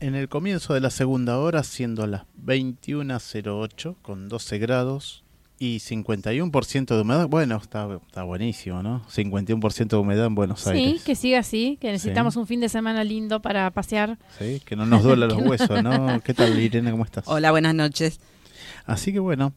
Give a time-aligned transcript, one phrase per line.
[0.00, 5.24] en el comienzo de la segunda hora, siendo las 21.08 con 12 grados
[5.58, 7.28] y 51% de humedad.
[7.28, 9.02] Bueno, está, está buenísimo, ¿no?
[9.08, 11.00] 51% de humedad en Buenos Aires.
[11.00, 14.18] Sí, que siga así, que necesitamos un fin de semana lindo para pasear.
[14.38, 16.20] Sí, que no nos duela los huesos, ¿no?
[16.22, 16.90] ¿Qué tal, Irene?
[16.90, 17.24] ¿Cómo estás?
[17.26, 18.20] Hola, buenas noches.
[18.86, 19.52] Así que bueno,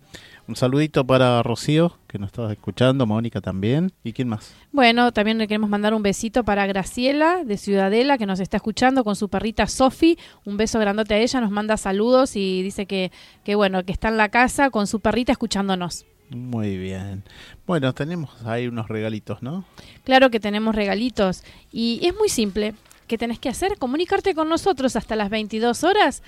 [0.48, 3.92] un saludito para Rocío, que nos estaba escuchando, Mónica también.
[4.04, 4.56] ¿Y quién más?
[4.72, 9.04] Bueno, también le queremos mandar un besito para Graciela de Ciudadela, que nos está escuchando
[9.04, 10.18] con su perrita Sofi.
[10.46, 13.12] Un beso grandote a ella, nos manda saludos y dice que,
[13.44, 16.06] que bueno, que está en la casa con su perrita escuchándonos.
[16.32, 17.24] Muy bien.
[17.68, 19.66] Bueno, tenemos ahí unos regalitos, ¿no?
[20.04, 21.44] Claro que tenemos regalitos.
[21.72, 22.74] Y es muy simple.
[23.08, 23.78] ¿Qué tenés que hacer?
[23.78, 26.22] Comunicarte con nosotros hasta las 22 horas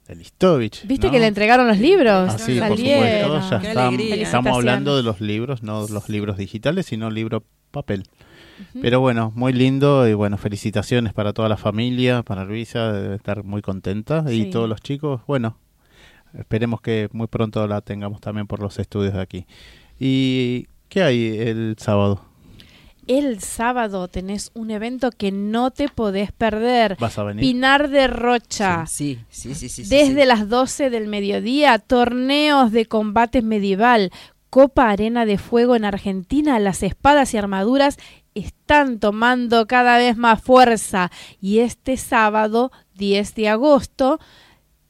[0.08, 0.88] Delistovich.
[0.88, 2.34] ¿Viste que le entregaron los libros?
[2.34, 7.44] Así, por supuesto, ya estamos hablando de los libros, no los libros digitales, sino libro
[7.70, 8.06] papel.
[8.82, 13.44] Pero bueno, muy lindo y bueno, felicitaciones para toda la familia, para Luisa, debe estar
[13.44, 15.60] muy contenta y todos los chicos, bueno,
[16.38, 19.46] Esperemos que muy pronto la tengamos también por los estudios de aquí.
[20.00, 22.22] ¿Y qué hay el sábado?
[23.08, 26.96] El sábado tenés un evento que no te podés perder.
[27.00, 27.42] ¿Vas a venir?
[27.42, 28.86] Pinar de Rocha.
[28.86, 29.84] Sí, sí, sí, sí.
[29.86, 34.12] Desde las 12 del mediodía, torneos de combate medieval,
[34.52, 37.98] Copa Arena de Fuego en Argentina, las espadas y armaduras
[38.36, 41.12] están tomando cada vez más fuerza.
[41.42, 44.20] Y este sábado, 10 de agosto,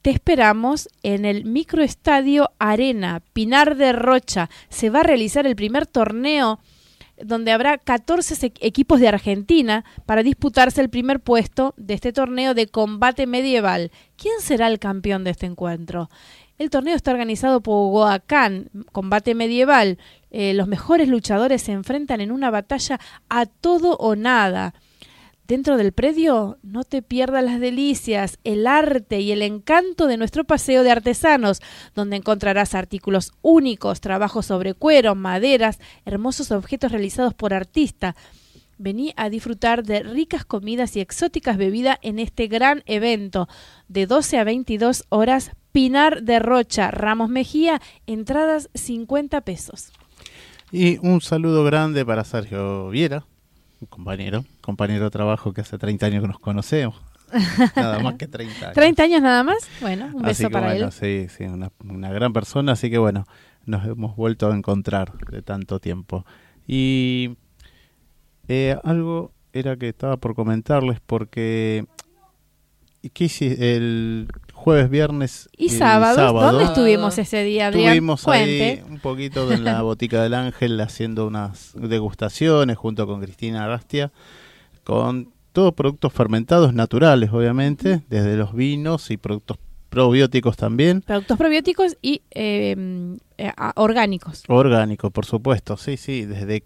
[0.01, 4.49] te esperamos en el microestadio Arena, Pinar de Rocha.
[4.69, 6.59] Se va a realizar el primer torneo
[7.21, 12.67] donde habrá 14 equipos de Argentina para disputarse el primer puesto de este torneo de
[12.67, 13.91] combate medieval.
[14.15, 16.09] ¿Quién será el campeón de este encuentro?
[16.57, 19.97] El torneo está organizado por Goacán, combate medieval.
[20.31, 24.73] Eh, los mejores luchadores se enfrentan en una batalla a todo o nada
[25.49, 30.43] Dentro del predio, no te pierdas las delicias, el arte y el encanto de nuestro
[30.43, 31.59] paseo de artesanos,
[31.95, 38.13] donde encontrarás artículos únicos, trabajos sobre cuero, maderas, hermosos objetos realizados por artistas.
[38.77, 43.47] Vení a disfrutar de ricas comidas y exóticas bebidas en este gran evento.
[43.87, 49.91] De 12 a 22 horas, Pinar de Rocha, Ramos Mejía, entradas 50 pesos.
[50.71, 53.25] Y un saludo grande para Sergio Viera,
[53.81, 57.01] un compañero, compañero de trabajo que hace 30 años que nos conocemos.
[57.75, 58.77] nada más que 30 años.
[58.77, 59.57] ¿30 años nada más?
[59.81, 60.91] Bueno, un beso para él.
[60.91, 63.25] Sí, sí, una, una, gran persona, así que bueno,
[63.65, 66.25] nos hemos vuelto a encontrar de tanto tiempo.
[66.67, 67.37] Y
[68.47, 71.85] eh, algo era que estaba por comentarles porque...
[73.13, 73.31] ¿Qué?
[73.39, 74.27] El
[74.59, 76.33] jueves, viernes y, sábado.
[76.33, 77.87] ¿Dónde estuvimos ese día, Adrián?
[77.87, 83.63] Estuvimos ahí un poquito en la Botica del Ángel haciendo unas degustaciones junto con Cristina
[83.63, 84.11] Arrastia
[84.83, 89.57] con todos productos fermentados naturales, obviamente, desde los vinos y productos
[89.89, 91.01] probióticos también.
[91.01, 94.43] Productos probióticos y em, eh, orgánicos.
[94.47, 96.63] Orgánicos, por supuesto, sí, sí, desde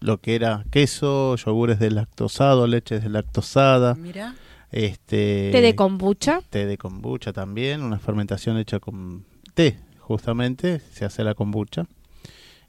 [0.00, 3.94] lo que era queso, yogures lactosado, leche lactosada.
[3.94, 4.34] Mira
[4.72, 6.40] este, té de kombucha.
[6.50, 9.24] Té de kombucha también, una fermentación hecha con
[9.54, 11.86] té, justamente, se hace la kombucha.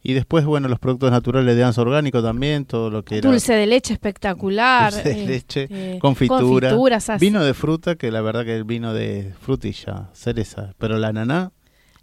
[0.04, 3.30] Y después, bueno, los productos naturales de anso orgánico también, todo lo que era...
[3.30, 4.92] Dulce de leche espectacular.
[4.92, 6.76] Dulce de leche, este, confitura.
[7.20, 10.74] Vino de fruta, que la verdad que el vino de frutilla, cereza.
[10.80, 11.52] Pero la ananá...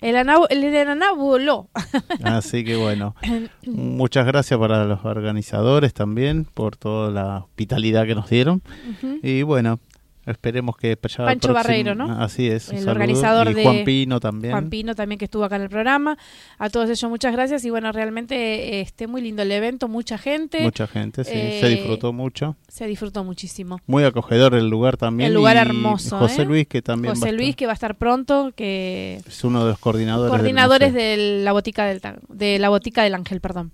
[0.01, 1.71] El, ananá, el ananá voló.
[2.23, 3.17] Así que bueno,
[3.67, 8.63] muchas gracias para los organizadores también por toda la hospitalidad que nos dieron.
[9.25, 9.81] Y bueno,
[10.29, 12.21] Esperemos que Pancho Barreiro, ¿no?
[12.21, 12.71] Así es.
[12.71, 14.53] El organizador de Juan Pino también.
[14.53, 16.19] Juan Pino también que estuvo acá en el programa.
[16.59, 20.61] A todos ellos muchas gracias y bueno, realmente este muy lindo el evento, mucha gente.
[20.61, 21.31] Mucha gente, sí.
[21.31, 22.57] se eh, disfrutó mucho.
[22.69, 23.81] Se disfrutó muchísimo.
[23.87, 25.29] Muy acogedor el lugar también.
[25.29, 26.19] El lugar hermoso.
[26.19, 26.45] José ¿eh?
[26.45, 27.15] Luis que también.
[27.15, 30.31] José Luis que va a estar pronto, que es uno de los coordinadores.
[30.31, 33.73] Coordinadores de la botica del de la botica del Ángel, perdón.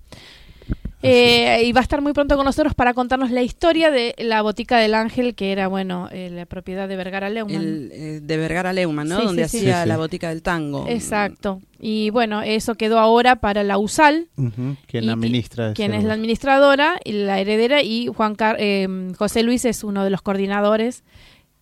[1.06, 4.40] Eh, y va a estar muy pronto con nosotros para contarnos la historia de la
[4.40, 7.90] Botica del Ángel, que era, bueno, eh, la propiedad de Vergara Leumann.
[7.92, 9.22] Eh, de Vergara Leumann, ¿no?
[9.22, 10.86] Donde hacía la Botica del Tango.
[10.88, 11.60] Exacto.
[11.78, 14.28] Y bueno, eso quedó ahora para la USAL.
[14.86, 15.74] quien administra.
[15.74, 17.82] Quien es la administradora y la heredera.
[17.82, 18.34] Y Juan
[19.18, 21.04] José Luis es uno de los coordinadores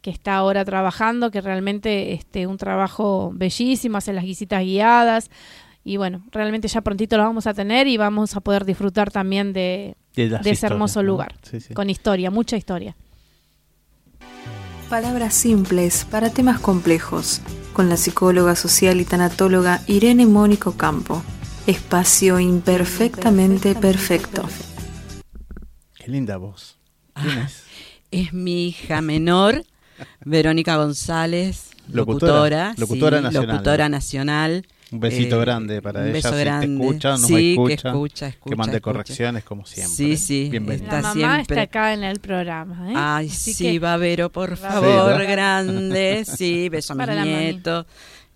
[0.02, 5.30] que está ahora trabajando, que realmente este un trabajo bellísimo, hace las visitas guiadas,
[5.84, 9.52] y bueno, realmente ya prontito lo vamos a tener y vamos a poder disfrutar también
[9.52, 11.34] de, ese hermoso lugar,
[11.74, 12.96] con historia, mucha historia.
[14.88, 17.40] Palabras simples para temas complejos,
[17.72, 21.22] con la psicóloga social y tanatóloga Irene Mónico Campo.
[21.66, 24.44] Espacio imperfectamente perfecto.
[25.94, 26.76] Qué linda voz.
[27.14, 27.48] Ah,
[28.10, 28.32] es?
[28.32, 29.64] mi hija menor,
[30.24, 33.48] Verónica González, locutora, locutora, nacional.
[33.48, 36.12] Locutora nacional un besito eh, grande para ella.
[36.12, 36.66] Beso grande.
[36.66, 38.50] Si te escucha, no sí, me escucha, que escucha, escucha.
[38.50, 39.96] Que mande correcciones como siempre.
[39.96, 40.48] Sí, sí.
[40.50, 41.00] Bienvenida.
[41.00, 42.90] La mamá está acá en el programa.
[42.90, 42.94] ¿eh?
[42.96, 46.24] Ay, sí, va Vero, por favor, grande.
[46.24, 47.86] Sí, beso a mis nietos.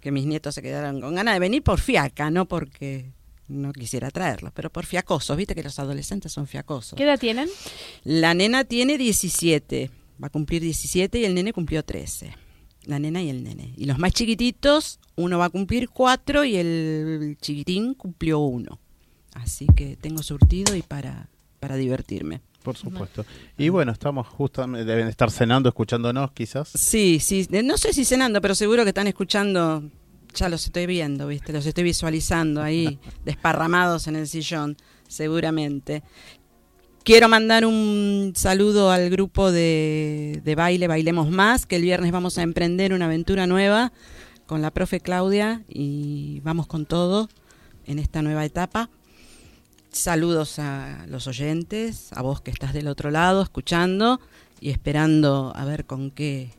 [0.01, 3.13] Que mis nietos se quedaron con ganas de venir por fiaca, no porque
[3.49, 5.37] no quisiera traerlos, pero por fiacosos.
[5.37, 6.97] Viste que los adolescentes son fiacosos.
[6.97, 7.49] ¿Qué edad tienen?
[8.05, 9.91] La nena tiene 17.
[10.23, 12.46] Va a cumplir 17 y el nene cumplió 13
[12.87, 13.75] la nena y el nene.
[13.77, 18.79] Y los más chiquititos, uno va a cumplir cuatro y el chiquitín cumplió uno.
[19.35, 21.29] Así que tengo surtido y para,
[21.61, 22.41] para divertirme.
[22.63, 23.25] Por supuesto.
[23.57, 26.69] Y bueno, estamos justamente, deben estar cenando, escuchándonos quizás.
[26.75, 29.85] Sí, sí, no sé si cenando, pero seguro que están escuchando,
[30.35, 31.53] ya los estoy viendo, ¿viste?
[31.53, 34.77] Los estoy visualizando ahí, desparramados en el sillón,
[35.07, 36.03] seguramente.
[37.07, 42.43] Quiero mandar un saludo al grupo de, baile Bailemos Más, que el viernes vamos a
[42.43, 43.93] emprender una aventura nueva
[44.47, 47.29] con la profe Claudia y vamos con todo
[47.85, 48.91] en esta nueva etapa.
[49.93, 54.21] Saludos a los oyentes, a vos que estás del otro lado escuchando
[54.59, 56.51] y esperando a ver con qué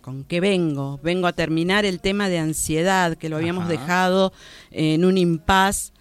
[0.00, 0.98] con qué vengo.
[1.04, 4.32] Vengo a terminar el tema de ansiedad que lo habíamos dejado
[4.72, 5.92] en un impas,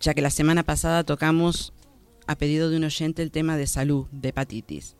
[0.00, 1.73] ya que la semana pasada tocamos
[2.26, 4.96] a pedido de un oyente el tema de salud, de hepatitis.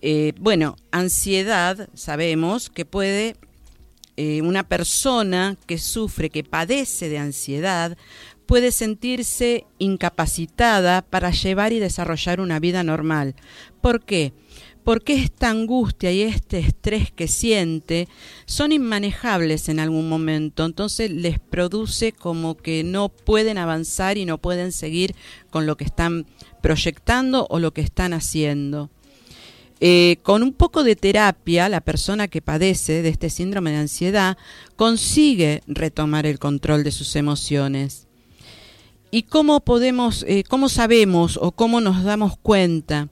[0.00, 3.36] Eh, bueno, ansiedad sabemos que puede
[4.16, 7.96] eh, una persona que sufre, que padece de ansiedad,
[8.46, 13.34] puede sentirse incapacitada para llevar y desarrollar una vida normal.
[13.80, 14.18] ¿Por qué?
[14.18, 14.32] porque
[15.06, 18.08] esta angustia y este estrés que siente
[18.46, 24.38] son inmanejables en algún momento, entonces les produce como que no pueden avanzar y no
[24.38, 25.14] pueden seguir
[25.50, 26.26] con lo que están
[26.62, 28.90] proyectando o lo que están haciendo.
[29.80, 34.36] Eh, con un poco de terapia, la persona que padece de este síndrome de ansiedad
[34.74, 38.06] consigue retomar el control de sus emociones.
[39.10, 43.08] ¿Y cómo podemos, eh, cómo sabemos o cómo nos damos cuenta?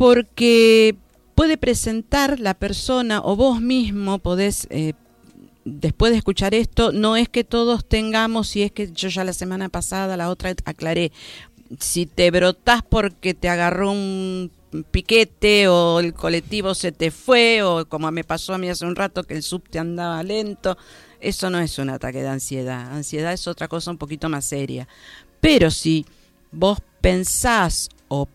[0.00, 0.96] Porque
[1.34, 4.94] puede presentar la persona o vos mismo podés, eh,
[5.66, 9.34] después de escuchar esto, no es que todos tengamos, si es que yo ya la
[9.34, 11.12] semana pasada, la otra aclaré,
[11.78, 14.50] si te brotás porque te agarró un
[14.90, 18.96] piquete o el colectivo se te fue o como me pasó a mí hace un
[18.96, 20.78] rato que el subte andaba lento,
[21.20, 22.90] eso no es un ataque de ansiedad.
[22.90, 24.88] Ansiedad es otra cosa un poquito más seria.
[25.42, 26.06] Pero si
[26.52, 28.26] vos pensás o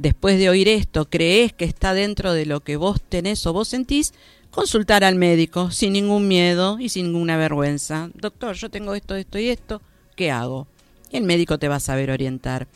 [0.00, 3.68] después de oír esto crees que está dentro de lo que vos tenés o vos
[3.68, 4.14] sentís,
[4.50, 8.10] consultar al médico sin ningún miedo y sin ninguna vergüenza.
[8.14, 9.82] Doctor, yo tengo esto, esto y esto,
[10.16, 10.66] ¿qué hago?
[11.10, 12.66] Y el médico te va a saber orientar.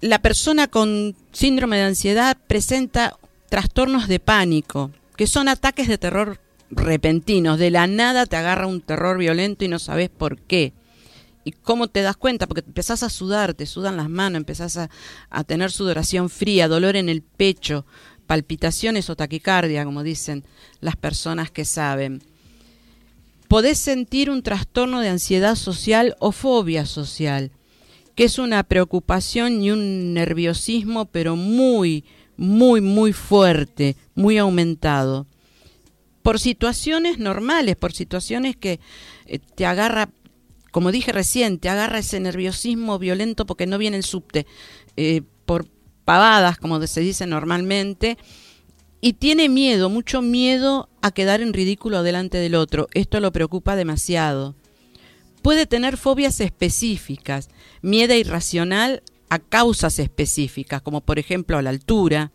[0.00, 3.16] La persona con síndrome de ansiedad presenta
[3.48, 7.58] trastornos de pánico, que son ataques de terror repentinos.
[7.58, 10.72] De la nada te agarra un terror violento y no sabes por qué.
[11.44, 12.46] ¿Y cómo te das cuenta?
[12.46, 17.08] Porque empezás a sudar, te sudan las manos, empezás a, tener sudoración fría, dolor en
[17.08, 17.84] el pecho,
[18.26, 20.44] palpitaciones o taquicardia, como dicen
[20.80, 22.22] las personas que saben.
[23.48, 27.50] Podés sentir un trastorno de ansiedad social o fobia social,
[28.14, 32.04] que es una preocupación y un nerviosismo, pero muy,
[32.36, 35.26] muy, muy fuerte, muy aumentado
[36.22, 38.80] por situaciones normales, por situaciones que
[39.26, 40.08] eh, te agarra,
[40.72, 44.46] como dije recién, te agarra ese nerviosismo violento porque no viene el subte,
[44.96, 45.68] eh, por
[46.04, 48.18] pavadas, como se dice normalmente,
[49.00, 52.88] y tiene miedo, mucho miedo a quedar en ridículo delante del otro.
[52.94, 54.56] Esto lo preocupa demasiado.
[55.42, 57.50] Puede tener fobias específicas,
[57.82, 62.32] miedo irracional a causas específicas, como por ejemplo a la altura,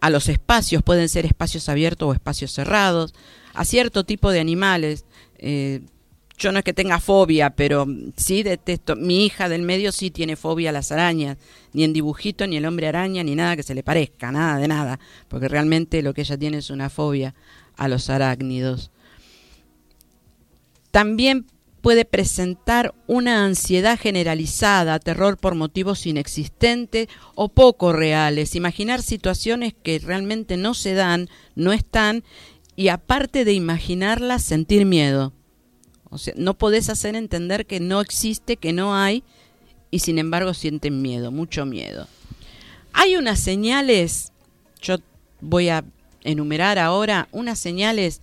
[0.00, 3.14] a los espacios, pueden ser espacios abiertos o espacios cerrados,
[3.54, 5.06] a cierto tipo de animales.
[5.38, 5.80] Eh,
[6.38, 8.94] yo no es que tenga fobia, pero sí detesto.
[8.96, 11.38] Mi hija del medio sí tiene fobia a las arañas,
[11.72, 14.68] ni en dibujito, ni el hombre araña, ni nada que se le parezca, nada de
[14.68, 17.34] nada, porque realmente lo que ella tiene es una fobia
[17.76, 18.90] a los arácnidos.
[20.90, 21.46] También
[21.80, 29.98] puede presentar una ansiedad generalizada, terror por motivos inexistentes o poco reales, imaginar situaciones que
[30.00, 32.24] realmente no se dan, no están,
[32.74, 35.32] y aparte de imaginarlas, sentir miedo.
[36.10, 39.22] O sea, no podés hacer entender que no existe, que no hay,
[39.90, 42.06] y sin embargo sienten miedo, mucho miedo.
[42.92, 44.32] Hay unas señales,
[44.80, 44.96] yo
[45.40, 45.84] voy a
[46.22, 48.20] enumerar ahora, unas señales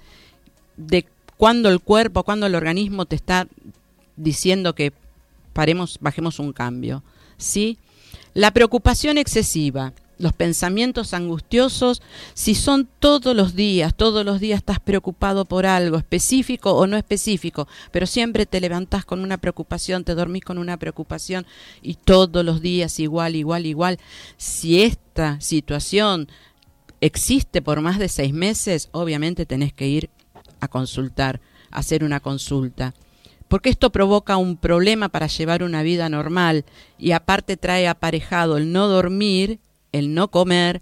[0.78, 1.06] de
[1.38, 3.48] cuando el cuerpo, cuando el organismo te está
[4.16, 4.94] diciendo que
[5.54, 7.04] paremos, bajemos un cambio,
[7.38, 7.78] ¿sí?
[8.34, 12.02] La preocupación excesiva, los pensamientos angustiosos,
[12.34, 16.98] si son todos los días, todos los días estás preocupado por algo específico o no
[16.98, 21.46] específico, pero siempre te levantás con una preocupación, te dormís con una preocupación
[21.82, 24.00] y todos los días igual, igual, igual.
[24.38, 26.28] Si esta situación
[27.02, 30.10] existe por más de seis meses, obviamente tenés que ir
[30.62, 32.94] a consultar, a hacer una consulta.
[33.50, 36.66] Porque esto provoca un problema para llevar una vida normal
[36.98, 39.60] y aparte trae aparejado el no dormir,
[39.94, 40.82] el no comer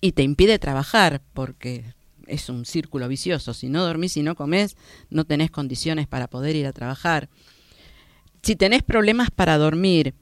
[0.00, 1.84] y te impide trabajar porque
[2.26, 3.54] es un círculo vicioso.
[3.54, 4.76] Si no dormís y no comes,
[5.10, 7.28] no tenés condiciones para poder ir a trabajar.
[8.42, 10.14] Si tenés problemas para dormir,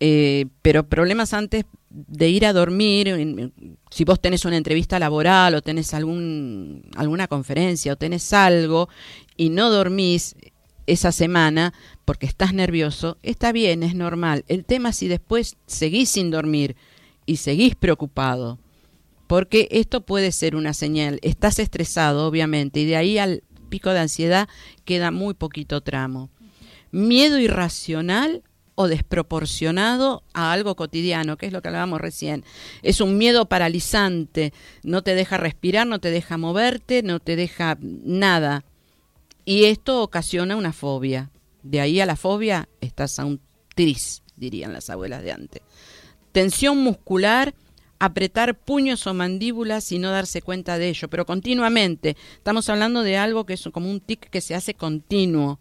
[0.00, 3.52] eh, pero problemas antes de ir a dormir,
[3.90, 8.88] si vos tenés una entrevista laboral o tenés algún, alguna conferencia o tenés algo
[9.36, 10.34] y no dormís
[10.86, 11.72] esa semana
[12.04, 14.44] porque estás nervioso, está bien, es normal.
[14.48, 16.76] El tema es si después seguís sin dormir
[17.26, 18.58] y seguís preocupado,
[19.26, 21.18] porque esto puede ser una señal.
[21.22, 24.48] Estás estresado, obviamente, y de ahí al pico de ansiedad
[24.84, 26.30] queda muy poquito tramo.
[26.90, 28.42] Miedo irracional
[28.74, 32.44] o desproporcionado a algo cotidiano, que es lo que hablábamos recién.
[32.82, 34.52] Es un miedo paralizante,
[34.82, 38.64] no te deja respirar, no te deja moverte, no te deja nada.
[39.44, 41.30] Y esto ocasiona una fobia.
[41.62, 43.40] De ahí a la fobia estás a un
[43.74, 45.62] tris, dirían las abuelas de antes.
[46.32, 47.54] Tensión muscular,
[47.98, 52.16] apretar puños o mandíbulas y no darse cuenta de ello, pero continuamente.
[52.34, 55.60] Estamos hablando de algo que es como un tic que se hace continuo.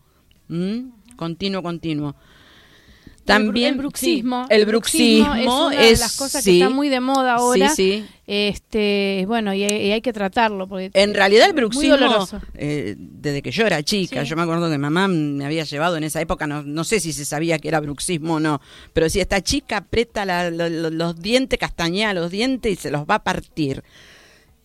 [1.15, 2.15] Continuo, continuo.
[3.25, 4.45] También el bruxismo.
[4.49, 7.69] el bruxismo, es una de las cosas que está muy de moda ahora.
[7.69, 10.65] Sí, Este, bueno, y, hay que tratarlo.
[10.65, 14.77] Porque en realidad el bruxismo, eh, desde que yo era chica, yo me acuerdo que
[14.77, 17.81] mamá me había llevado en esa época, no, no sé si se sabía que era
[17.81, 18.61] bruxismo o no,
[18.93, 23.23] pero si esta chica aprieta los dientes, castañea los dientes y se los va a
[23.25, 23.83] partir.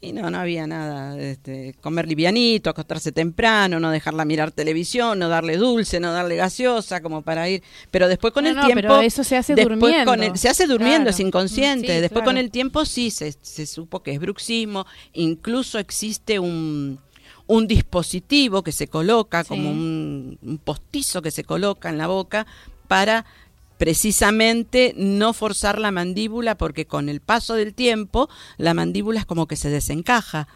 [0.00, 1.18] Y no, no había nada.
[1.18, 7.00] Este, comer livianito, acostarse temprano, no dejarla mirar televisión, no darle dulce, no darle gaseosa,
[7.00, 7.62] como para ir.
[7.90, 8.74] Pero después con el tiempo.
[8.74, 10.36] Pero eso se hace durmiendo.
[10.36, 12.00] se hace durmiendo, es inconsciente.
[12.00, 14.86] después con el tiempo sí se, se supo que es bruxismo.
[15.14, 17.00] Incluso existe un,
[17.46, 22.46] un dispositivo que se coloca, como un, un, postizo que se coloca en la boca
[22.86, 23.24] para
[23.78, 29.46] precisamente no forzar la mandíbula porque con el paso del tiempo la mandíbula es como
[29.46, 30.48] que se desencaja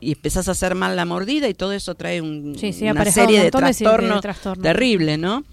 [0.00, 3.50] y empezás a hacer mal la mordida y todo eso trae un, una serie de,
[3.50, 4.22] trastornos
[4.60, 5.44] terribles, ¿no?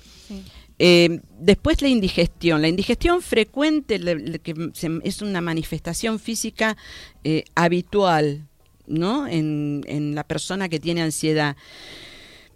[0.80, 2.62] Eh, después la indigestión.
[2.62, 4.00] La indigestión frecuente
[4.42, 4.72] que
[5.04, 6.76] es una manifestación física
[7.24, 8.48] eh, habitual
[8.88, 9.28] ¿no?
[9.28, 11.56] En, en la persona que tiene ansiedad.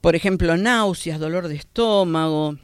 [0.01, 2.57] Por ejemplo, náuseas, dolor de estómago.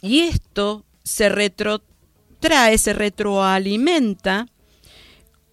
[0.00, 4.48] Y esto se retrotrae, se retroalimenta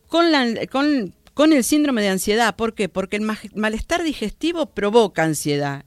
[0.08, 2.56] con, la, con, con el síndrome de ansiedad.
[2.56, 2.90] ¿Por qué?
[2.90, 3.24] Porque el
[3.56, 5.86] malestar digestivo provoca ansiedad.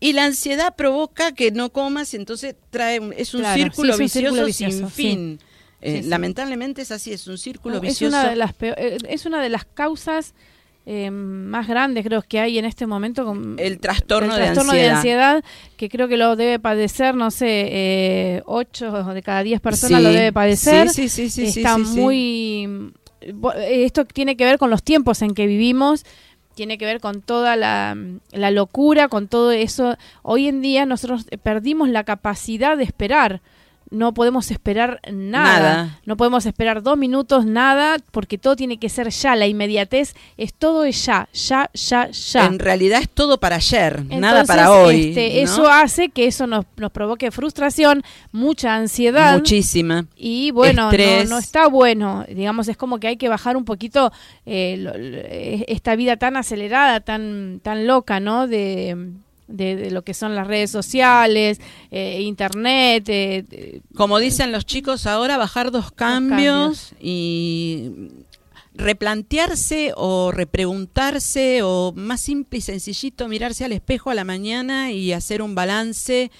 [0.00, 4.90] Y la ansiedad provoca que no comas y entonces trae es un, círculo, vicioso sin
[4.90, 5.40] fin.
[5.80, 8.16] Eh, lamentablemente es así, es un círculo vicioso.
[8.16, 10.34] Es una de las, eh, es una de las causas
[10.84, 14.48] eh, más grandes creo que hay en este momento con el trastorno, de,
[14.88, 15.44] ansiedad.
[15.76, 20.10] que creo que lo debe padecer no sé eh, 8 de cada 10 personas lo
[20.10, 20.88] debe padecer.
[20.90, 22.92] Sí, sí, sí, está muy
[23.68, 26.04] esto tiene que ver con los tiempos en que vivimos
[26.56, 27.96] tiene que ver con toda la,
[28.32, 29.96] la locura con todo eso.
[30.22, 33.40] Hoy en día nosotros perdimos la capacidad de esperar
[33.92, 36.00] no podemos esperar nada.
[36.04, 39.36] No podemos esperar dos minutos, nada, porque todo tiene que ser ya.
[39.36, 42.46] La inmediatez es todo ya, ya, ya, ya.
[42.46, 45.10] En realidad es todo para ayer, nada para hoy.
[45.10, 49.34] Este, Eso hace que eso nos, nos provoque frustración, mucha ansiedad.
[49.34, 50.06] Muchísima.
[50.16, 52.24] Y bueno, no, no, está bueno.
[52.28, 54.10] Digamos, es como que hay que bajar un poquito
[54.46, 58.46] eh, esta vida tan acelerada, tan, tan loca, ¿no?
[58.46, 59.12] De
[59.52, 63.04] de, lo que son las redes sociales, eh, internet.
[63.08, 68.08] Eh, Como dicen los chicos ahora, bajar dos cambios, y
[68.74, 75.12] replantearse o repreguntarse o más simple y sencillito mirarse al espejo a la mañana y
[75.12, 76.30] hacer un balance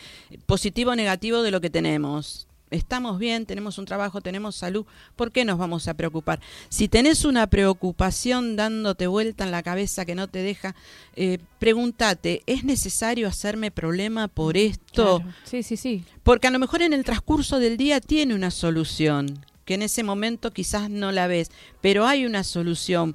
[0.46, 5.30] positivo o negativo de lo que tenemos estamos bien, tenemos un trabajo, tenemos salud, ¿por
[5.30, 6.40] qué nos vamos a preocupar?
[6.68, 10.74] Si tenés una preocupación dándote vuelta en la cabeza que no te deja,
[11.14, 15.22] eh, pregúntate, ¿es necesario hacerme problema por esto?
[15.44, 16.04] Sí, sí, sí.
[16.22, 20.02] Porque a lo mejor en el transcurso del día tiene una solución, que en ese
[20.02, 23.14] momento quizás no la ves, pero hay una solución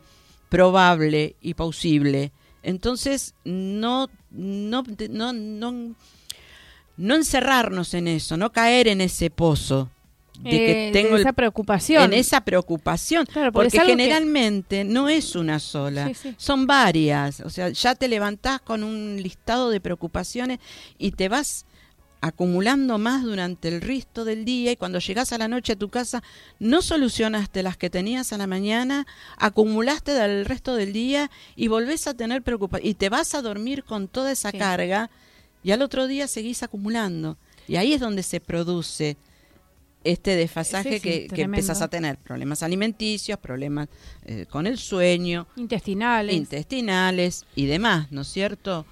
[0.49, 2.31] probable y posible.
[2.63, 5.95] Entonces, no, no, no, no
[6.97, 9.89] no encerrarnos en eso, no caer en ese pozo
[10.39, 12.03] de que eh, tengo esa preocupación.
[12.03, 18.07] En esa preocupación, porque, generalmente no es una sola, son varias, o sea, ya te
[18.07, 20.59] levantás con un listado de preocupaciones
[20.97, 21.65] y te vas
[22.19, 25.89] acumulando más durante el resto del día y cuando llegas a la noche a tu
[25.89, 26.23] casa
[26.59, 29.05] no solucionaste las que tenías a la mañana,
[29.37, 33.83] acumulaste del resto del día y volvés a tener preocupación y te vas a dormir
[33.83, 35.11] con toda esa carga
[35.63, 37.37] y al otro día seguís acumulando.
[37.67, 39.17] Y ahí es donde se produce
[40.03, 43.89] este desfasaje que, que empezás a tener problemas alimenticios, problemas
[44.25, 48.85] eh, con el sueño, intestinales, intestinales y demás, ¿no es cierto?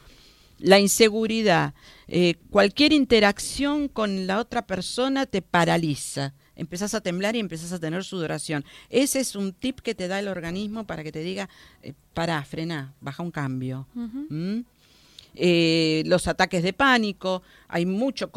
[0.59, 1.73] La inseguridad,
[2.07, 6.33] eh, cualquier interacción con la otra persona te paraliza.
[6.55, 8.63] Empezás a temblar y empezás a tener sudoración.
[8.89, 11.49] Ese es un tip que te da el organismo para que te diga,
[11.81, 13.87] eh, para, frena, baja un cambio.
[15.35, 18.31] Eh, los ataques de pánico, hay mucho,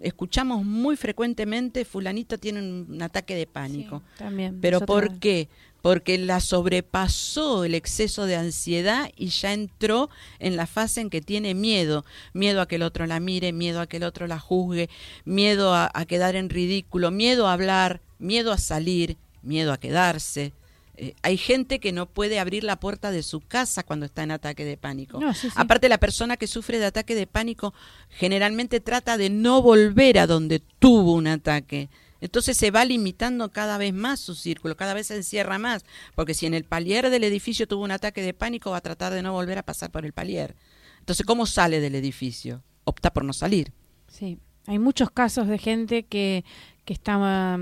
[0.00, 4.02] escuchamos muy frecuentemente, fulanito tiene un, ataque de pánico.
[4.18, 5.48] también, Pero ¿por qué?
[5.80, 11.20] Porque la sobrepasó el exceso de ansiedad y ya entró en la fase en que
[11.20, 14.38] tiene miedo, miedo a que el otro la mire, miedo a que el otro la
[14.38, 14.88] juzgue,
[15.24, 20.52] miedo a quedar en ridículo, miedo a hablar, miedo a salir, miedo a quedarse.
[20.94, 24.30] Eh, hay gente que no puede abrir la puerta de su casa cuando está en
[24.30, 25.20] ataque de pánico.
[25.54, 27.72] Aparte, la persona que sufre de ataque de pánico
[28.10, 31.88] generalmente trata de no volver a donde tuvo un ataque.
[32.20, 36.34] Entonces se va limitando cada vez más su círculo, cada vez se encierra más, porque
[36.34, 39.22] si en el palier del edificio tuvo un ataque de pánico, va a tratar de
[39.22, 40.54] no volver a pasar por el palier.
[41.00, 42.62] Entonces, ¿cómo sale del edificio?
[42.84, 43.72] Opta por no salir.
[44.06, 46.44] Sí, hay muchos casos de gente que,
[46.84, 47.58] que estaba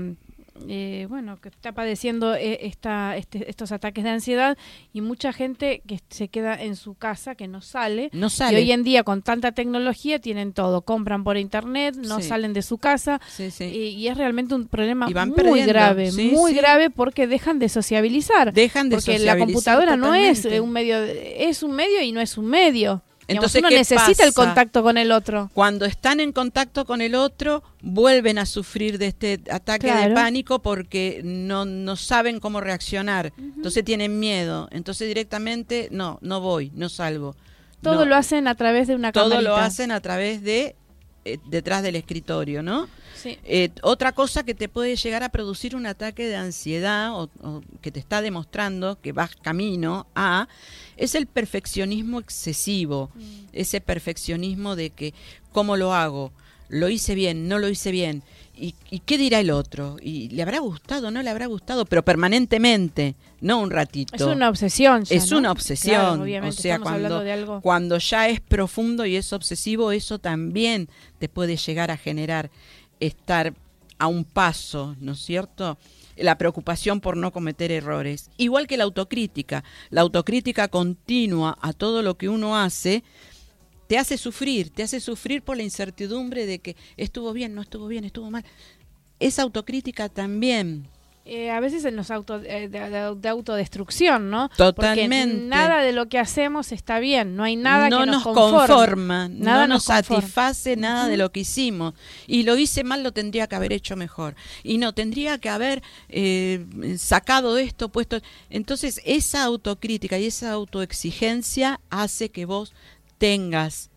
[0.67, 4.57] eh, bueno, que está padeciendo eh, esta, este, estos ataques de ansiedad
[4.93, 8.09] y mucha gente que se queda en su casa, que no sale.
[8.13, 8.59] No sale.
[8.59, 12.61] Y hoy en día con tanta tecnología tienen todo, compran por internet, no salen de
[12.61, 18.53] su casa Y, es realmente un problema muy grave, muy grave porque dejan de sociabilizar.
[18.53, 22.37] Dejan de porque la computadora no es un medio, es un medio y no es
[22.37, 23.01] un medio.
[23.31, 25.49] Entonces, uno necesita el contacto con el otro.
[25.53, 30.59] Cuando están en contacto con el otro, vuelven a sufrir de este ataque de pánico
[30.59, 33.33] porque no, no saben cómo reaccionar.
[33.37, 34.67] Entonces tienen miedo.
[34.71, 37.35] Entonces directamente, no, no voy, no salgo.
[37.81, 40.75] Todo lo hacen a través de una Todo lo hacen a través de
[41.23, 42.87] eh, detrás del escritorio, ¿no?
[43.15, 43.37] Sí.
[43.43, 47.29] Eh, otra cosa que te puede llegar a producir un ataque de ansiedad o,
[47.81, 50.47] que te está demostrando que vas camino a
[51.01, 53.21] es el perfeccionismo excesivo, mm.
[53.53, 55.13] ese perfeccionismo de que
[55.51, 56.31] cómo lo hago,
[56.69, 58.23] lo hice bien, no lo hice bien,
[58.61, 59.97] ¿Y, qué dirá el otro?
[59.99, 61.09] ¿Y le habrá gustado?
[61.09, 61.85] ¿No le habrá gustado?
[61.85, 64.15] Pero permanentemente, no un ratito.
[64.15, 65.03] Es una obsesión.
[65.09, 66.21] es una obsesión.
[66.21, 71.89] o sea, cuando, cuando ya es profundo y es obsesivo, eso también te puede llegar
[71.89, 72.51] a generar
[72.99, 73.53] estar
[73.97, 75.79] a un paso, ¿no es cierto?
[76.15, 78.29] La preocupación por no cometer errores.
[78.37, 79.63] Igual que la autocrítica.
[79.89, 83.03] La autocrítica continua a todo lo que uno hace
[83.91, 87.87] te hace sufrir, te hace sufrir por la incertidumbre de que estuvo bien, no estuvo
[87.87, 88.45] bien, estuvo mal.
[89.19, 90.87] Esa autocrítica también.
[91.33, 94.49] Eh, a veces nos auto, eh, de, autodestrucción, ¿no?
[94.49, 95.33] Totalmente.
[95.33, 99.29] Porque nada de lo que hacemos está bien, no hay nada no que nos, conforma,
[99.29, 101.93] nada no nos, satisface nada de lo que hicimos.
[102.27, 104.35] Y lo hice mal, lo tendría que haber hecho mejor.
[104.61, 106.65] Y no, tendría que haber eh,
[106.97, 108.19] sacado esto, puesto.
[108.49, 112.73] Entonces, esa autocrítica y esa autoexigencia hace que vos
[113.19, 113.90] tengas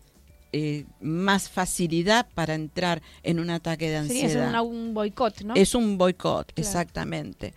[0.57, 4.45] eh, más facilidad para entrar en un ataque de ansiedad.
[4.45, 5.53] Sería un, boicot, ¿no?
[5.53, 7.53] Es un boicot, exactamente.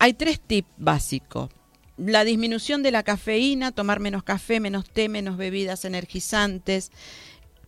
[0.00, 1.50] Hay tres tips básicos.
[1.96, 6.90] La disminución de la cafeína, tomar menos café, menos té, menos bebidas energizantes,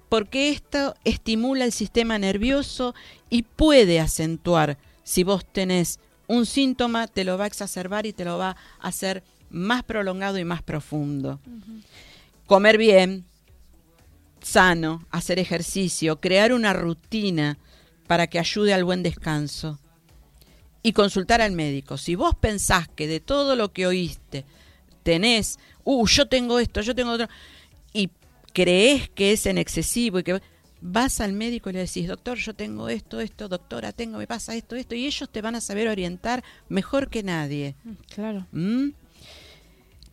[0.08, 2.96] porque esto estimula el sistema nervioso
[3.30, 8.24] y puede acentuar, si vos tenés un síntoma, te lo va a exacerbar y te
[8.24, 11.38] lo va a hacer más prolongado y más profundo
[12.46, 13.24] comer bien,
[14.46, 17.58] sano, hacer ejercicio, crear una rutina
[18.06, 19.80] para que ayude al buen descanso
[20.82, 21.98] y consultar al médico.
[21.98, 24.44] Si vos pensás que de todo lo que oíste
[25.02, 27.28] tenés, uh, yo tengo esto, yo tengo otro,
[27.92, 28.10] y
[28.52, 30.40] crees que es en excesivo y que
[30.80, 34.54] vas al médico y le decís, doctor, yo tengo esto, esto, doctora, tengo, me pasa
[34.54, 37.74] esto, esto, y ellos te van a saber orientar mejor que nadie.
[37.82, 38.46] Mm, claro.
[38.52, 38.90] ¿Mm?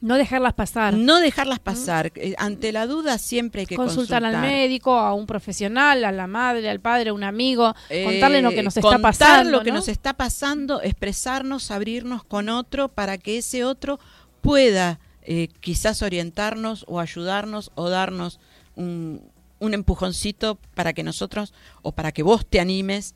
[0.04, 0.96] No dejarlas pasar.
[0.96, 2.12] No dejarlas pasar.
[2.16, 4.26] Eh, ante la duda siempre hay que consultar.
[4.26, 8.50] al médico, a un profesional, a la madre, al padre, a un amigo, contarle lo
[8.50, 9.50] que nos está pasando.
[9.50, 13.98] lo que nos está pasando, expresarnos, abrirnos con otro para que ese otro
[14.42, 18.42] pueda eh, quizás orientarnos o ayudarnos o darnos
[18.76, 19.22] un,
[19.60, 23.16] un empujoncito para que nosotros o para que vos te animes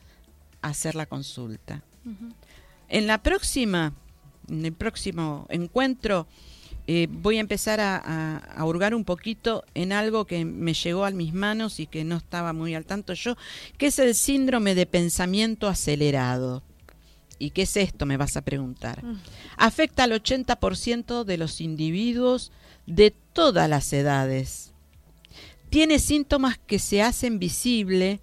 [0.62, 1.84] a hacer la consulta.
[2.88, 3.92] En la próxima,
[4.48, 6.28] en el próximo encuentro,
[6.90, 11.34] eh, voy a empezar a, hurgar un poquito en algo que me llegó a mis
[11.34, 13.36] manos y que no estaba muy al tanto yo,
[13.78, 16.64] que es el síndrome de pensamiento acelerado.
[17.40, 18.06] ¿Y qué es esto?
[18.06, 19.04] Me vas a preguntar.
[19.04, 19.20] Mm.
[19.58, 22.54] Afecta al 80% de los individuos
[22.86, 24.74] de todas las edades.
[25.70, 28.22] Tiene síntomas que se hacen visibles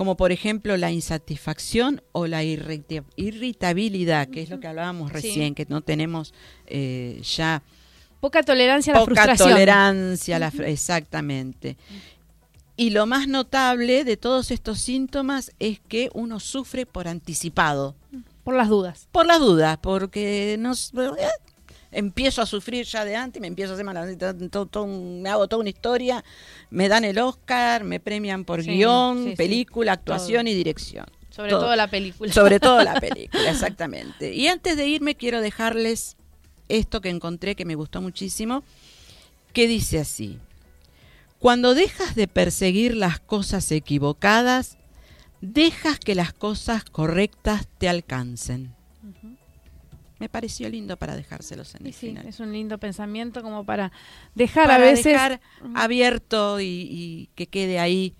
[0.00, 5.66] como por ejemplo la insatisfacción o la irritabilidad, que es lo que hablábamos recién, que
[5.68, 6.32] no tenemos
[6.66, 7.62] eh, ya...
[8.18, 9.36] Poca tolerancia a la frustración.
[9.36, 11.76] Poca tolerancia, a la, exactamente.
[12.78, 17.94] Y lo más notable de todos estos síntomas es que uno sufre por anticipado.
[18.42, 19.06] Por las dudas.
[19.12, 20.92] Por las dudas, porque nos,
[21.92, 24.16] empiezo a sufrir ya de antes, me empiezo a hacer mal,
[24.86, 26.24] me hago toda una historia,
[26.70, 31.06] me dan el Oscar, me premian por guion, película, actuación y dirección.
[31.30, 31.76] Sobre todo.
[31.76, 32.32] la película.
[32.32, 34.34] Sobre todo la película, exactamente.
[34.34, 36.16] Y antes de irme quiero dejarles
[36.68, 38.62] esto que encontré que me gustó muchísimo,
[39.52, 40.38] que dice así.
[41.38, 44.76] Cuando dejas de perseguir las cosas equivocadas,
[45.40, 48.74] dejas que las cosas correctas te alcancen
[50.20, 53.90] me pareció lindo para dejárselos en el sí, Es un lindo pensamiento como para
[54.34, 55.40] dejar a veces dejar
[55.74, 58.14] abierto y, que quede ahí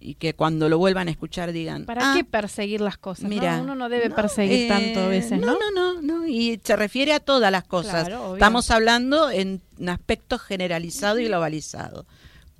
[0.00, 3.60] y que cuando lo vuelvan a escuchar digan para qué ah, perseguir las cosas mira
[3.62, 7.20] uno no debe perseguir tanto a veces no no no no y se refiere a
[7.20, 8.08] todas las cosas.
[8.34, 12.06] Estamos hablando en un aspecto generalizado y globalizado.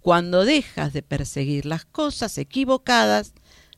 [0.01, 3.35] Cuando dejas de perseguir las cosas equivocadas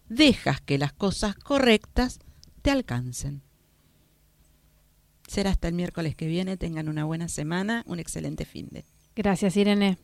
[0.09, 2.20] dejas que las cosas correctas
[2.62, 3.45] te alcancen.
[5.26, 6.56] Será hasta el miércoles que viene.
[6.56, 8.84] Tengan una buena semana, un excelente fin de.
[9.14, 9.98] Gracias, Irene.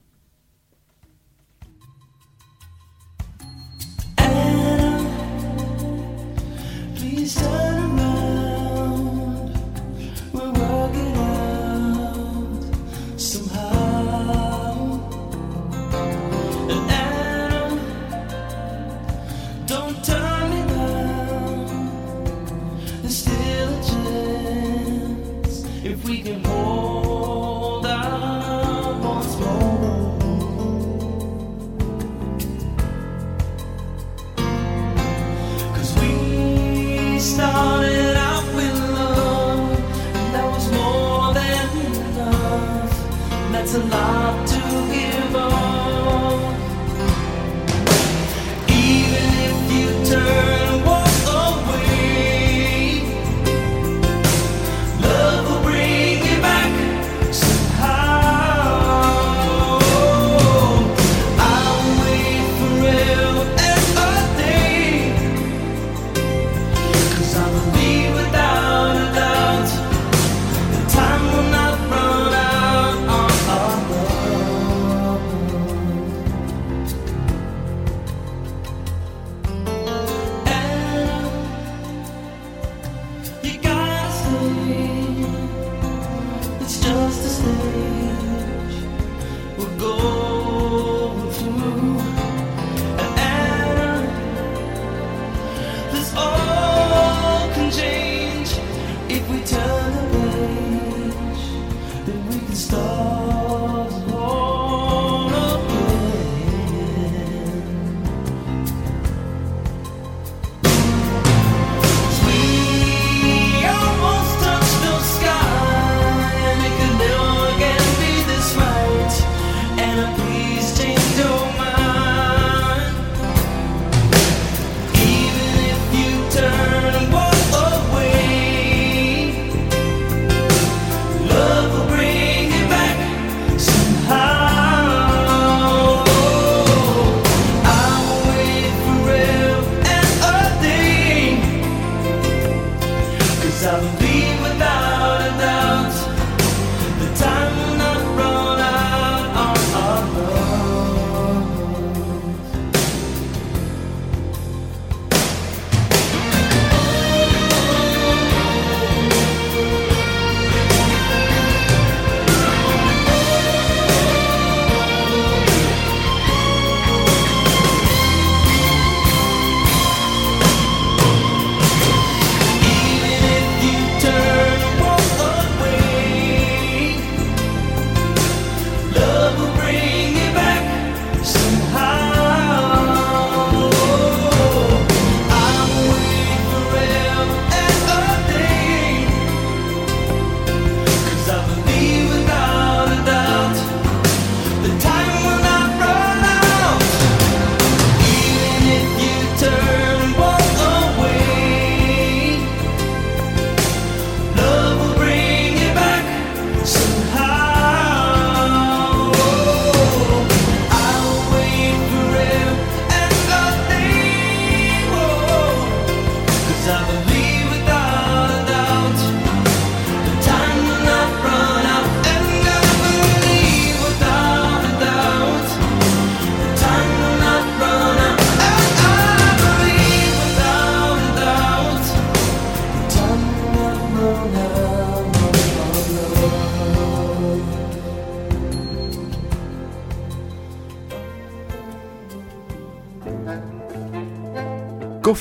[102.54, 103.41] stars.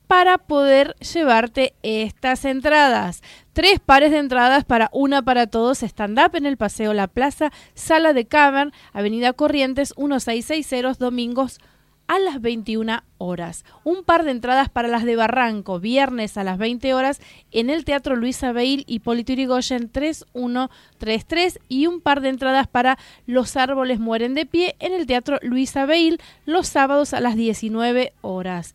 [0.06, 3.22] para poder llevarte estas entradas.
[3.52, 8.12] Tres pares de entradas para una para todos stand-up en el Paseo La Plaza, Sala
[8.12, 11.60] de Cavern, Avenida Corrientes 1660, domingos
[12.06, 13.64] a las 21 horas.
[13.82, 17.84] Un par de entradas para las de Barranco, viernes a las 20 horas en el
[17.84, 24.00] Teatro Luisa Beil y Polito Yrigoyen 3133 y un par de entradas para Los Árboles
[24.00, 28.74] Mueren de Pie en el Teatro Luisa Beil los sábados a las 19 horas.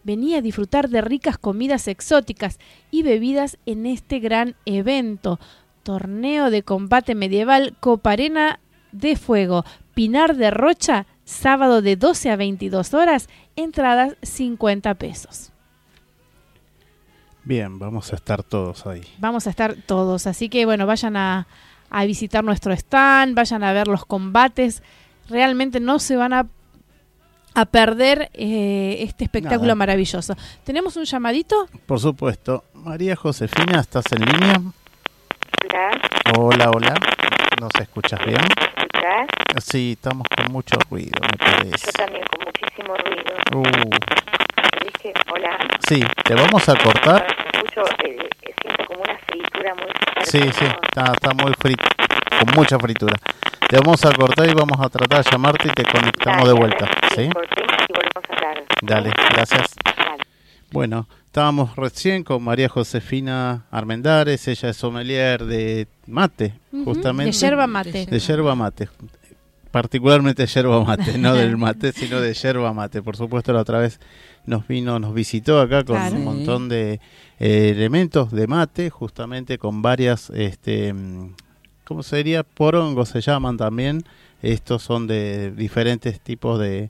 [0.04, 2.60] Vení a disfrutar de ricas comidas exóticas
[2.92, 5.40] y bebidas en este gran evento.
[5.84, 8.60] Torneo de combate medieval Coparena
[8.92, 9.64] de Fuego,
[9.98, 15.52] Pinar de Rocha, sábado de 12 a 22 horas, entradas 50 pesos.
[17.44, 19.02] Bien, vamos a estar todos ahí.
[19.18, 21.48] Vamos a estar todos, así que bueno, vayan a,
[21.90, 24.84] a visitar nuestro stand, vayan a ver los combates,
[25.30, 26.46] realmente no se van a,
[27.56, 29.76] a perder eh, este espectáculo Nada.
[29.76, 30.38] maravilloso.
[30.64, 31.68] ¿Tenemos un llamadito?
[31.88, 32.66] Por supuesto.
[32.76, 34.62] María Josefina, ¿estás en línea?
[35.72, 35.90] Hola,
[36.38, 36.94] Hola, hola.
[37.60, 38.38] ¿Nos escuchas bien?
[39.60, 41.92] Sí, estamos con mucho ruido, me Yo parece.
[41.94, 43.36] también con muchísimo ruido.
[43.56, 43.90] Uh,
[44.86, 45.58] Dije, hola.
[45.88, 47.26] sí, te vamos a cortar.
[47.54, 50.26] Escucho, eh, eh, siento como una fritura muy fuerte.
[50.26, 51.84] Sí, sí, está, está muy frito,
[52.40, 53.16] con mucha fritura.
[53.68, 56.60] Te vamos a cortar y vamos a tratar de llamarte y te conectamos Dale, de
[56.60, 57.30] vuelta, ¿sí?
[57.30, 58.64] cortemos y volvemos a hablar.
[58.82, 59.76] Dale, gracias.
[60.72, 66.54] Bueno, estábamos recién con María Josefina Armendares, ella es sommelier de mate,
[66.84, 67.32] justamente.
[67.32, 68.06] De yerba mate.
[68.06, 68.90] De yerba mate.
[69.72, 73.02] Particularmente yerba mate, no del mate, sino de yerba mate.
[73.02, 74.00] Por supuesto, la otra vez
[74.46, 76.16] nos vino, nos visitó acá con Claro.
[76.16, 77.00] un montón de
[77.40, 81.34] eh, elementos de mate, justamente con varias, este, mm,
[81.84, 82.44] ¿cómo sería?
[82.44, 84.04] Porongos se llaman también,
[84.42, 86.90] estos son de diferentes tipos de,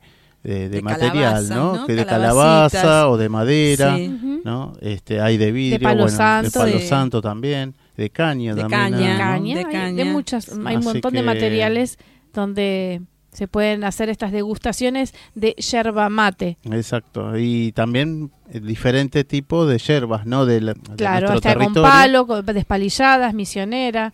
[0.54, 1.76] de, De material, calabaza, ¿no?
[1.76, 1.86] ¿no?
[1.88, 4.42] Que de calabaza o de madera, Sí.
[4.46, 4.74] ¿no?
[4.82, 6.64] Este, hay de vidrio, palo bueno, santo.
[6.64, 8.82] de palo santo también, de caña De también.
[8.82, 8.98] caña.
[8.98, 9.18] hay, ¿no?
[9.18, 9.72] caña, De hay- de
[10.04, 10.06] caña.
[10.12, 11.98] muchas, hay un montón de materiales
[12.34, 16.58] donde se pueden hacer estas degustaciones de yerba mate.
[16.64, 20.46] Exacto, y también eh, diferente tipo de hierbas, ¿no?
[20.46, 24.14] De, la- de Claro, hasta con palo, con despalilladas, misionera.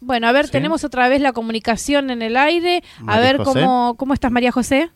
[0.00, 0.52] Bueno, a ver, Sí.
[0.52, 2.82] tenemos otra vez la comunicación en el aire.
[3.00, 3.60] a María ver José.
[3.60, 4.90] cómo, cómo estás, María José.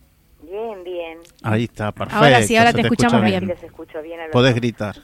[0.54, 1.18] Bien, bien.
[1.42, 2.24] Ahí está, perfecto.
[2.24, 3.50] Ahora sí, ahora te escucha escuchamos bien.
[3.50, 4.60] escucho bien a Podés dos.
[4.60, 4.94] gritar.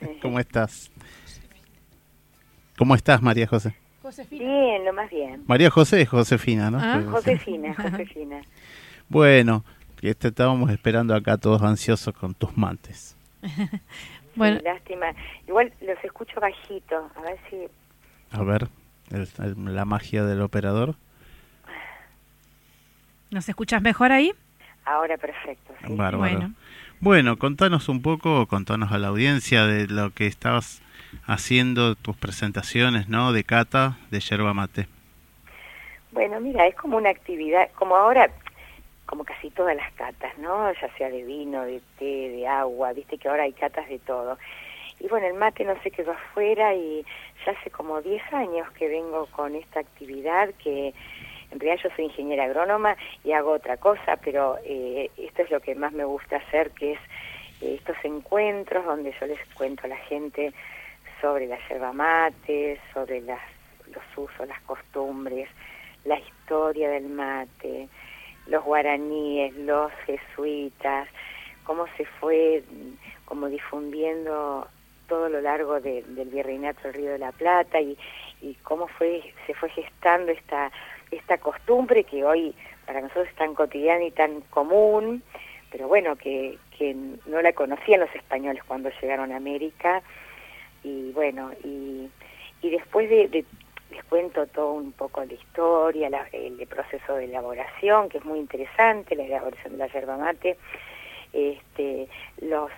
[0.00, 0.18] Sí.
[0.22, 0.90] ¿Cómo estás?
[2.78, 3.74] ¿Cómo estás, María José?
[4.30, 5.42] Bien, lo más bien.
[5.46, 6.78] María José es Josefina, ¿no?
[6.80, 8.40] Ah, Josefina, Josefina.
[9.08, 9.64] Bueno,
[10.00, 13.14] que te estábamos esperando acá todos ansiosos con tus mates.
[14.36, 15.06] Bueno, Sí, lástima.
[15.48, 17.10] Igual los escucho bajito.
[17.16, 17.56] A ver si...
[18.36, 18.68] A ver,
[19.10, 20.94] el- el- la magia del operador.
[23.30, 24.32] ¿nos escuchas mejor ahí?
[24.86, 25.74] Ahora perfecto.
[25.84, 25.94] ¿sí?
[25.94, 26.36] Bárbaro.
[26.38, 26.54] Bueno.
[27.00, 27.36] Bueno.
[27.36, 30.80] contanos un poco, contanos a la audiencia de lo que estabas
[31.26, 33.32] haciendo, tus presentaciones, ¿no?
[33.32, 34.86] De cata de yerba mate.
[36.12, 38.30] Bueno, mira, es como una actividad, como ahora,
[39.04, 40.72] como casi todas las catas, ¿no?
[40.72, 44.38] Ya sea de vino, de té, de agua, viste que ahora hay catas de todo.
[44.98, 47.04] Y bueno, el mate no se quedó afuera y
[47.44, 50.94] ya hace como 10 años que vengo con esta actividad que
[51.50, 55.60] en realidad yo soy ingeniera agrónoma y hago otra cosa, pero eh, esto es lo
[55.60, 57.00] que más me gusta hacer, que es
[57.62, 60.52] eh, estos encuentros donde yo les cuento a la gente
[61.20, 63.40] sobre la yerba mate, sobre las,
[63.92, 65.48] los usos, las costumbres,
[66.04, 67.88] la historia del mate,
[68.46, 71.08] los guaraníes, los jesuitas,
[71.64, 74.68] cómo se fue mm, como difundiendo
[75.08, 77.96] todo lo largo de- del virreinato del Río de la Plata y,
[78.42, 80.70] y cómo fue se fue gestando esta
[81.10, 82.54] esta costumbre que hoy
[82.86, 85.22] para nosotros es tan cotidiana y tan común,
[85.70, 86.94] pero bueno, que, que
[87.26, 90.02] no la conocían los españoles cuando llegaron a América.
[90.84, 92.08] Y bueno, y,
[92.62, 93.44] y después de, de-
[93.90, 98.38] les cuento todo un poco la historia, la- el, proceso de elaboración, que es muy
[98.38, 100.56] interesante, la elaboración de la yerba mate,
[101.32, 102.08] este,
[102.40, 102.70] los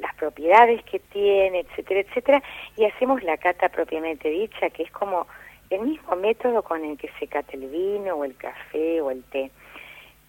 [0.00, 2.42] las propiedades que tiene, etcétera, etcétera,
[2.76, 5.26] y hacemos la cata propiamente dicha, que es como
[5.70, 9.22] el mismo método con el que se cata el vino o el café o el
[9.24, 9.50] té,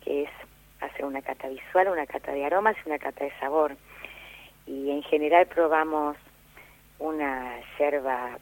[0.04, 0.30] que es
[0.80, 3.76] hacer una cata visual, una cata de aromas y una cata de sabor.
[4.68, 6.16] Y en general probamos
[7.00, 8.38] una yerba,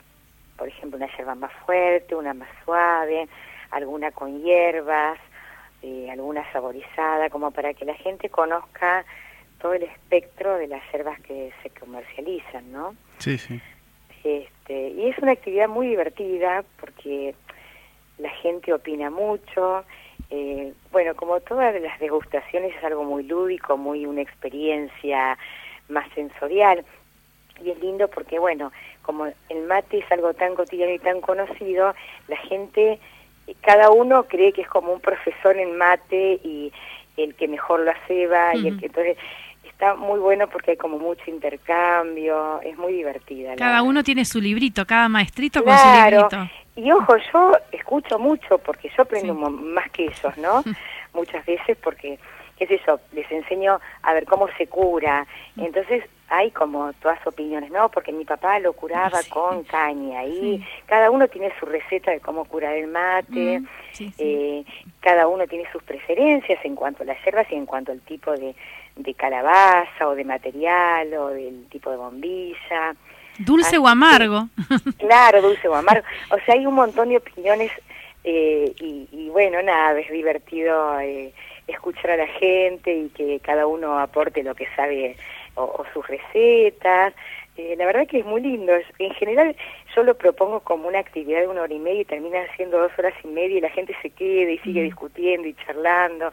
[0.57, 3.27] por ejemplo, una yerba más fuerte, una más suave,
[3.71, 5.17] alguna con hierbas,
[5.81, 9.05] eh, alguna saborizada, como para que la gente conozca
[9.61, 12.95] todo el espectro de las hierbas que se comercializan, ¿no?
[13.19, 13.61] Sí, sí.
[14.09, 17.33] Este, y es una actividad muy divertida porque
[18.17, 19.83] la gente opina mucho.
[20.29, 25.37] eh, bueno, como todas las degustaciones es algo muy lúdico, muy una experiencia
[25.87, 26.85] más sensorial.
[27.63, 31.93] Y es lindo porque, bueno, como el mate es algo tan cotidiano y tan conocido,
[32.27, 32.99] la gente,
[33.47, 36.71] eh, cada uno cree que es como un profesor en mate y
[37.17, 39.17] el que mejor lo ceba y el que entonces
[39.79, 43.55] está muy bueno porque hay como mucho intercambio, es muy divertida.
[43.55, 43.87] Cada verdad.
[43.87, 45.79] uno tiene su librito, cada maestrito Claro.
[45.79, 46.51] con su librito.
[46.75, 49.39] Y ojo, yo escucho mucho porque yo aprendo Sí.
[49.53, 50.63] más que ellos, ¿no?
[51.13, 52.19] Muchas veces porque,
[52.57, 55.25] qué sé yo, les enseño a ver cómo se cura.
[55.55, 55.63] Mm.
[55.63, 57.89] Entonces hay como todas opiniones, ¿no?
[57.89, 59.29] Porque mi papá lo curaba Sí.
[59.31, 60.65] con caña y Sí.
[60.87, 63.61] cada uno tiene su receta de cómo curar el mate.
[63.61, 63.67] Mm.
[64.19, 64.63] Eh,
[64.99, 68.31] cada uno tiene sus preferencias en cuanto a las hierbas y en cuanto al tipo
[68.33, 68.53] de,
[68.99, 72.95] de calabaza o de material o del tipo de bombilla.
[73.39, 74.49] Dulce Ah, o amargo.
[74.97, 76.05] Claro, dulce o amargo.
[76.31, 77.71] O sea, hay un montón de opiniones
[78.23, 81.33] eh, y, y bueno, nada, es divertido eh,
[81.67, 85.15] escuchar a la gente y que cada uno aporte lo que sabe
[85.55, 87.13] o, o sus recetas.
[87.55, 88.73] Eh, la verdad que es muy lindo.
[88.99, 89.55] En general
[89.95, 92.91] yo lo propongo como una actividad de una hora y media y termina siendo dos
[92.97, 96.31] horas y media y la gente se queda y sigue discutiendo y charlando.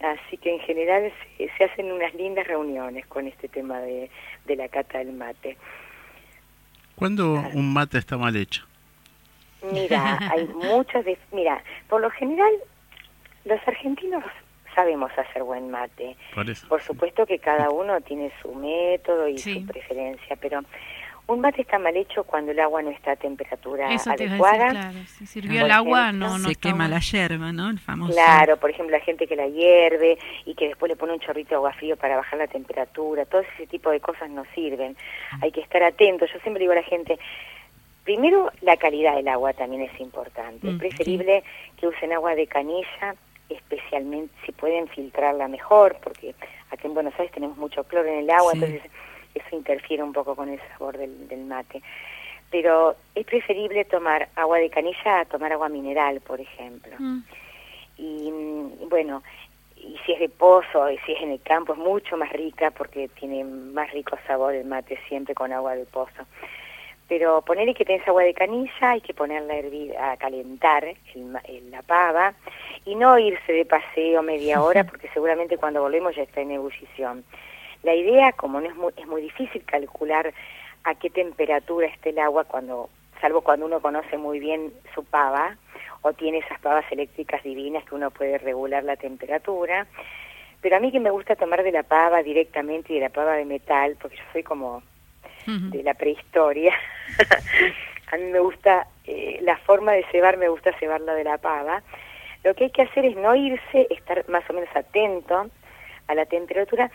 [0.00, 4.10] Así que en general se, se hacen unas lindas reuniones con este tema de,
[4.44, 5.56] de la cata del mate.
[6.94, 8.64] ¿Cuándo un mate está mal hecho?
[9.72, 11.18] Mira, hay muchos de...
[11.32, 12.52] Mira, por lo general,
[13.44, 14.22] los argentinos
[14.74, 16.16] sabemos hacer buen mate.
[16.34, 16.68] Por eso.
[16.68, 19.60] Por supuesto que cada uno tiene su método y Sí.
[19.60, 20.60] su preferencia, pero
[21.28, 24.66] un mate está mal hecho cuando el agua no está a temperatura Eso te adecuada.
[24.72, 24.98] decir, claro.
[25.18, 26.94] Si sirvió Por el agua, ejemplo, no, no se está quema bueno.
[26.94, 27.70] la yerba, ¿no?
[27.70, 28.12] El famoso.
[28.12, 31.50] Claro, por ejemplo, la gente que la hierve y que después le pone un chorrito
[31.50, 34.96] de agua frío para bajar la temperatura, todo ese tipo de cosas no sirven.
[35.42, 36.30] Hay que estar atentos.
[36.32, 37.18] Yo siempre digo a la gente,
[38.04, 40.66] primero la calidad del agua también es importante.
[40.66, 41.42] Mm, es preferible
[41.76, 43.16] que usen agua de canilla,
[43.48, 46.34] especialmente si pueden filtrarla mejor, porque
[46.70, 48.58] aquí en Buenos Aires tenemos mucho cloro en el agua, Sí.
[48.62, 48.90] entonces
[49.38, 51.82] eso interfiere un poco con el sabor del, del mate.
[52.50, 56.92] Pero es preferible tomar agua de canilla a tomar agua mineral, por ejemplo.
[56.98, 57.18] Mm.
[57.98, 59.22] Y mm, bueno,
[59.76, 62.70] y si es de pozo y si es en el campo es mucho más rica
[62.70, 66.24] porque tiene más rico sabor el mate siempre con agua de pozo.
[67.08, 70.96] Pero ponerle que tenés agua de canilla, hay que ponerla a hervir, a calentar el
[71.44, 72.34] el- la pava
[72.84, 77.24] y no irse de paseo media hora porque seguramente cuando volvemos ya está en ebullición.
[77.82, 80.32] La idea, como no es muy, es muy difícil calcular
[80.84, 82.88] a qué temperatura esté el agua cuando,
[83.20, 85.56] salvo cuando uno conoce muy bien su pava
[86.02, 89.86] o tiene esas pavas eléctricas divinas que uno puede regular la temperatura.
[90.60, 93.34] Pero a mí que me gusta tomar de la pava directamente y de la pava
[93.34, 94.82] de metal, porque yo soy como
[95.46, 96.74] de la prehistoria.
[98.12, 101.82] a mí me gusta, eh, la forma de cebar, me gusta cebarla de la pava.
[102.44, 105.50] Lo que hay que hacer es no irse, estar más o menos atento
[106.06, 106.90] a la temperatura.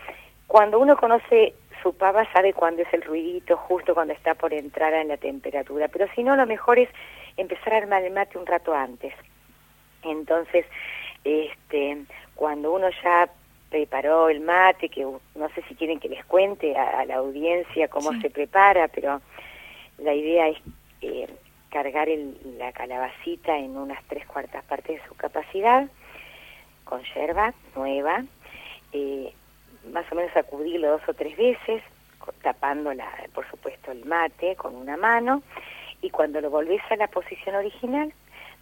[0.52, 4.92] Cuando uno conoce su pava, sabe cuándo es el ruidito, justo cuando está por entrar
[4.92, 5.88] en la temperatura.
[5.88, 6.90] Pero si no, lo mejor es
[7.38, 9.14] empezar a armar el mate un rato antes.
[10.02, 10.66] Entonces,
[11.24, 12.02] este,
[12.34, 13.30] cuando uno ya
[13.70, 17.88] preparó el mate, que no sé si quieren que les cuente a, a la audiencia
[17.88, 19.22] cómo se prepara, pero
[19.96, 20.58] la idea es
[21.00, 21.28] eh,
[21.70, 25.86] cargar el- la calabacita en unas tres cuartas partes de su capacidad,
[26.84, 28.22] con yerba nueva,
[28.92, 29.32] eh,
[29.90, 31.82] más o menos sacudirlo dos o tres veces,
[32.42, 35.42] tapando, la, por supuesto, el mate con una mano,
[36.00, 38.12] y cuando lo volvés a la posición original,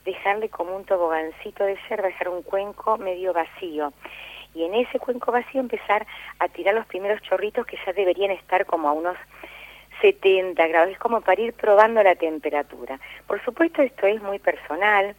[0.04, 3.92] dejarle como un tobogancito de yerba, dejar un cuenco medio vacío.
[4.54, 6.06] Y en ese cuenco vacío empezar
[6.38, 9.16] a tirar los primeros chorritos que ya deberían estar como a unos
[10.00, 10.90] 70 grados.
[10.90, 12.98] Es como para ir probando la temperatura.
[13.26, 15.14] Por supuesto, esto es muy personal.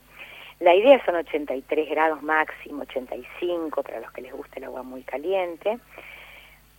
[0.61, 5.01] La idea son 83 grados máximo, 85 para los que les gusta el agua muy
[5.01, 5.79] caliente,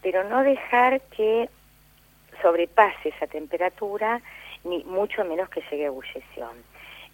[0.00, 1.48] pero no dejar que
[2.40, 4.20] sobrepase esa temperatura,
[4.62, 6.62] ni mucho menos que llegue a ebullición.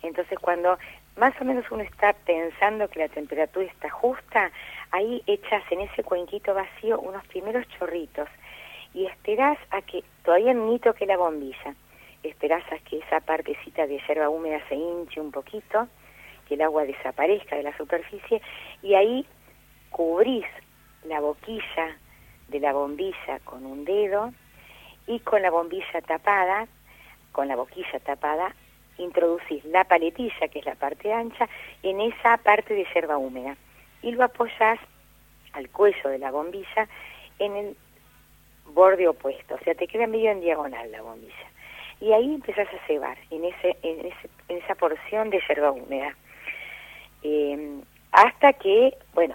[0.03, 0.79] Entonces, cuando
[1.17, 4.53] más o menos uno está pensando que la temperatura está justa,
[4.91, 8.29] ahí echas en ese cuenquito vacío unos primeros chorritos
[8.93, 11.75] y esperás a que, todavía ni toque la bombilla,
[12.23, 15.89] esperás a que esa partecita de hierba húmeda se hinche un poquito,
[16.49, 18.41] que el agua desaparezca de la superficie
[18.83, 19.27] y ahí
[19.91, 20.47] cubrís
[21.05, 21.97] la boquilla
[22.49, 24.33] de la bombilla con un dedo
[25.07, 26.67] y con la bombilla tapada,
[27.33, 28.55] con la boquilla tapada,
[28.99, 31.49] introducís la paletilla, que es la parte ancha,
[31.83, 33.57] en esa parte de hierba húmeda
[34.03, 34.79] y lo apoyás
[35.53, 36.89] al cuello de la bombilla
[37.39, 37.77] en el
[38.67, 41.35] borde opuesto, o sea, te queda medio en diagonal la bombilla.
[42.01, 46.15] Y ahí empezás a cebar en, ese, en, ese, en esa porción de hierba húmeda.
[47.23, 47.81] Eh,
[48.13, 49.35] hasta que, bueno,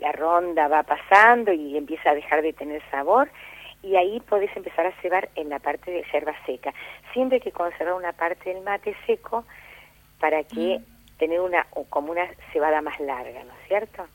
[0.00, 3.28] la ronda va pasando y empieza a dejar de tener sabor
[3.82, 6.72] y ahí podés empezar a cebar en la parte de yerba seca.
[7.12, 9.44] Siempre hay que conservar una parte del mate seco
[10.18, 10.80] para que
[11.18, 14.06] tener una o como una cebada más larga, ¿no es cierto?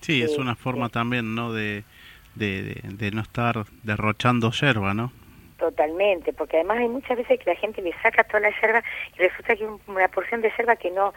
[0.00, 0.92] Sí, es una forma sí.
[0.92, 1.52] también, ¿no?
[1.52, 1.84] De,
[2.34, 5.12] de, de, de no estar derrochando yerba, ¿no?
[5.58, 8.82] Totalmente, porque además hay muchas veces que la gente le saca toda la yerba
[9.16, 11.14] y resulta que hay un- una porción de yerba que no,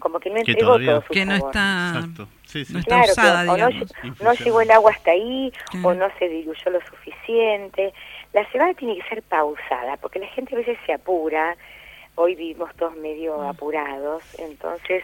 [0.00, 1.50] como que no entregó todo su Que no sabor.
[1.50, 2.28] está, Exacto.
[2.46, 2.72] Sí, sí.
[2.72, 3.92] no está Claro, usada, que o no, digamos.
[4.20, 7.92] no llegó el agua hasta ahí o no se diluyó lo suficiente.
[8.32, 11.56] La cebada tiene que ser pausada porque la gente a veces se apura.
[12.16, 13.46] Hoy vivimos todos medio Mm.
[13.46, 15.02] apurados, entonces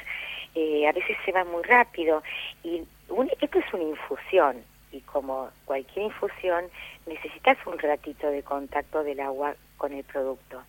[0.55, 2.23] eh, a veces se va muy rápido.
[2.65, 4.57] Y un- esto es una infusión
[4.93, 6.65] y como cualquier infusión
[7.07, 10.61] necesitas un ratito de contacto del agua con el producto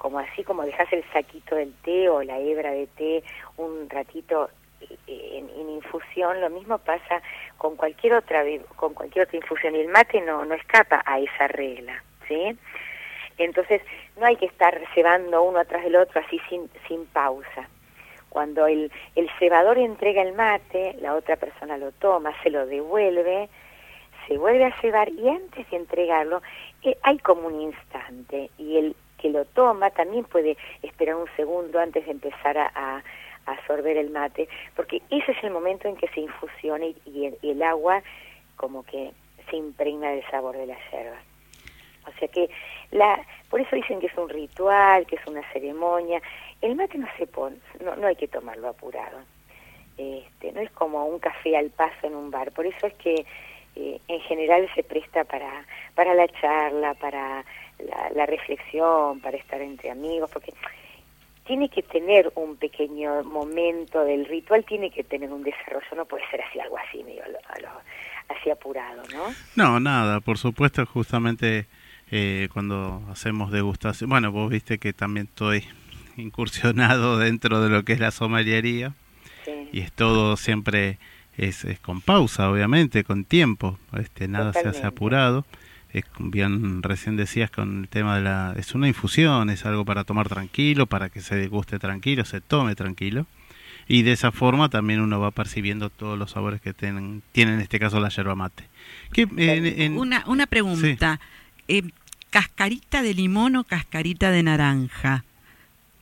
[0.00, 3.22] como así como dejas el saquito del té o la hebra de té
[3.58, 4.48] un ratito
[4.80, 7.20] eh, en, en infusión, lo mismo pasa
[7.58, 8.42] con cualquier otra
[8.76, 12.56] con cualquier otra infusión y el mate no no escapa a esa regla, ¿sí?
[13.36, 13.82] Entonces
[14.18, 17.68] no hay que estar cebando uno atrás del otro así sin sin pausa.
[18.30, 23.50] Cuando el, el cebador entrega el mate, la otra persona lo toma, se lo devuelve,
[24.26, 26.40] se vuelve a cebar y antes de entregarlo
[26.84, 31.78] eh, hay como un instante y el que lo toma también puede esperar un segundo
[31.78, 33.02] antes de empezar a,
[33.46, 37.38] absorber el mate, porque ese es el momento en que se infusiona y, y el,
[37.42, 38.00] y el agua
[38.54, 39.10] como que
[39.48, 41.16] se impregna del sabor de la yerba.
[42.06, 42.48] O sea que
[42.90, 46.20] la, por eso dicen que es un ritual, que es una ceremonia.
[46.60, 49.18] El mate no se pone, no, no hay que tomarlo apurado.
[49.96, 52.52] Este, no es como un café al paso en un bar.
[52.52, 53.26] Por eso es que
[53.76, 55.64] eh, en general se presta para,
[55.94, 57.44] para la charla, para
[57.82, 60.52] la, la reflexión, para estar entre amigos, porque
[61.46, 66.22] tiene que tener un pequeño momento del ritual, tiene que tener un desarrollo, no puede
[66.30, 67.80] ser así algo así, medio a lo- a lo-
[68.36, 69.34] así apurado, ¿no?
[69.56, 71.66] No, nada, por supuesto, justamente
[72.12, 75.64] eh, cuando hacemos degustación, bueno, vos viste que también estoy
[76.16, 78.92] incursionado dentro de lo que es la someliería
[79.44, 79.68] Sí.
[79.72, 80.98] y es todo siempre
[81.38, 85.46] es, es con pausa, obviamente, con tiempo, este nada se hace apurado.
[85.92, 90.04] Es bien recién decías con el tema de la es una infusión, es algo para
[90.04, 93.26] tomar tranquilo, para que se deguste tranquilo, se tome tranquilo.
[93.88, 97.60] Y de esa forma también uno va percibiendo todos los sabores que tienen, tiene en
[97.60, 98.64] este caso la yerba mate.
[99.12, 101.18] Que en- en- Una, una pregunta.
[101.66, 101.82] Eh,
[102.30, 105.24] ¿Cascarita de limón o cascarita de naranja?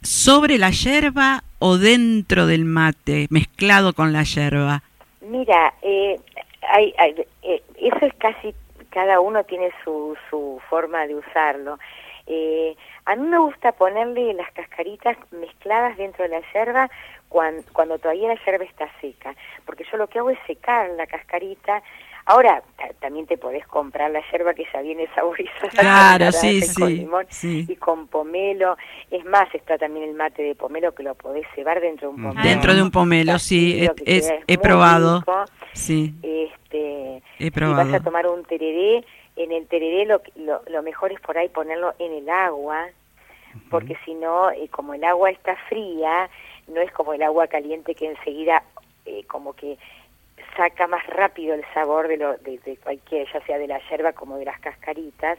[0.02, 4.82] ¿Sobre la yerba o dentro del mate, mezclado con la yerba?
[5.26, 6.20] Mira, eh,
[6.70, 8.54] hay, hay- eh, eso es casi,
[8.90, 11.78] cada uno tiene su, su forma de usarlo.
[12.26, 12.76] Eh,
[13.06, 16.90] a mí me gusta ponerle las cascaritas mezcladas dentro de la yerba
[17.28, 19.34] cuando, cuando todavía la yerba está seca,
[19.64, 21.82] porque yo lo que hago es secar la cascarita.
[22.26, 25.60] Ahora ta- también te podés comprar la yerba que ya viene saborizada.
[25.60, 27.64] con Claro, sí, y con sí, limón sí.
[27.66, 28.76] y con pomelo.
[29.10, 32.20] Es más, está también el mate de pomelo que lo podés cebar dentro de un
[32.20, 32.28] Mm.
[32.28, 32.46] pomelo.
[32.48, 35.20] Dentro de un pomelo, sí, es- es- he probado.
[35.20, 35.44] rico.
[35.72, 36.12] Sí,
[36.70, 37.22] Este,
[37.70, 39.04] si vas a tomar un tereré,
[39.36, 42.88] en el tereré lo, lo, lo mejor es por ahí ponerlo en el agua,
[43.70, 46.28] porque si no, eh, como el agua está fría,
[46.66, 48.62] no es como el agua caliente que enseguida
[49.06, 49.78] eh, como que
[50.56, 54.12] saca más rápido el sabor de, lo, de, de cualquier, ya sea de la yerba
[54.12, 55.38] como de las cascaritas.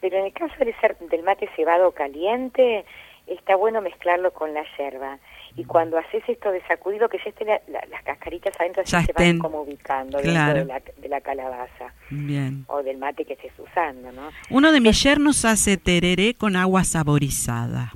[0.00, 2.84] Pero en el caso del, ser- del mate cebado caliente,
[3.26, 5.18] está bueno mezclarlo con la yerba.
[5.58, 9.02] Y cuando haces esto de sacudirlo, que ya estén la- la- las cascaritas adentro, Ya
[9.02, 9.38] se estén.
[9.38, 10.54] van como ubicando Claro.
[10.58, 12.64] dentro de la, de la calabaza Bien.
[12.68, 14.28] o del mate que estés usando, ¿no?
[14.50, 17.92] Uno de mis yernos hace tereré con agua saborizada.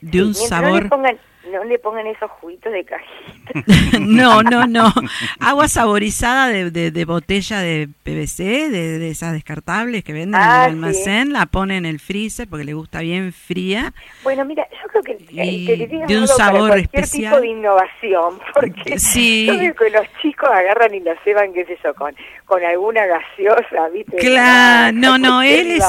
[0.00, 0.70] De un Sí, sabor...
[0.72, 1.18] No le, pongan,
[1.52, 3.98] no le pongan esos juguitos de cajita.
[4.00, 4.92] no, no, no.
[5.40, 10.64] Agua saborizada de, de, de botella de PVC, de, de esas descartables que venden Ah,
[10.64, 13.92] en el almacén, la pone en el freezer porque le gusta bien fría.
[14.22, 17.32] Bueno, mira, yo creo que el, es de un para sabor cualquier especial.
[17.32, 19.46] tipo de innovación, porque Sí.
[19.46, 22.14] yo que los chicos agarran y lo ceban, qué sé yo, con,
[22.46, 24.16] con alguna gaseosa, ¿viste?
[24.16, 25.84] Claro, Ah, no, no, él es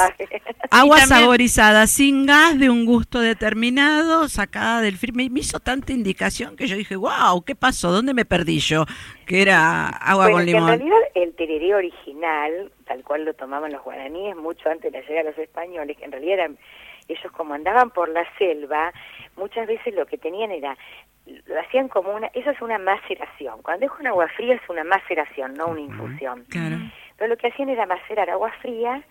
[0.71, 5.15] agua también- saborizada, sin gas, de un gusto determinado, sacada del freezer.
[5.45, 7.91] Hizo tanta indicación que yo dije, wow, ¿qué pasó?
[7.91, 8.85] ¿Dónde me perdí yo?
[9.27, 10.69] Que era agua Bueno, con que en limón.
[10.69, 15.25] realidad el tereré original, tal cual lo tomaban los guaraníes mucho antes de la llegada
[15.25, 16.57] de los españoles, que en realidad eran,
[17.07, 18.91] ellos como andaban por la selva,
[19.37, 20.75] muchas veces lo que tenían era,
[21.45, 23.61] lo hacían como una, eso es una maceración.
[23.61, 26.43] Cuando es con agua fría es una maceración, no una infusión.
[26.49, 26.77] Claro.
[27.11, 29.03] Entonces lo que hacían era macerar agua fría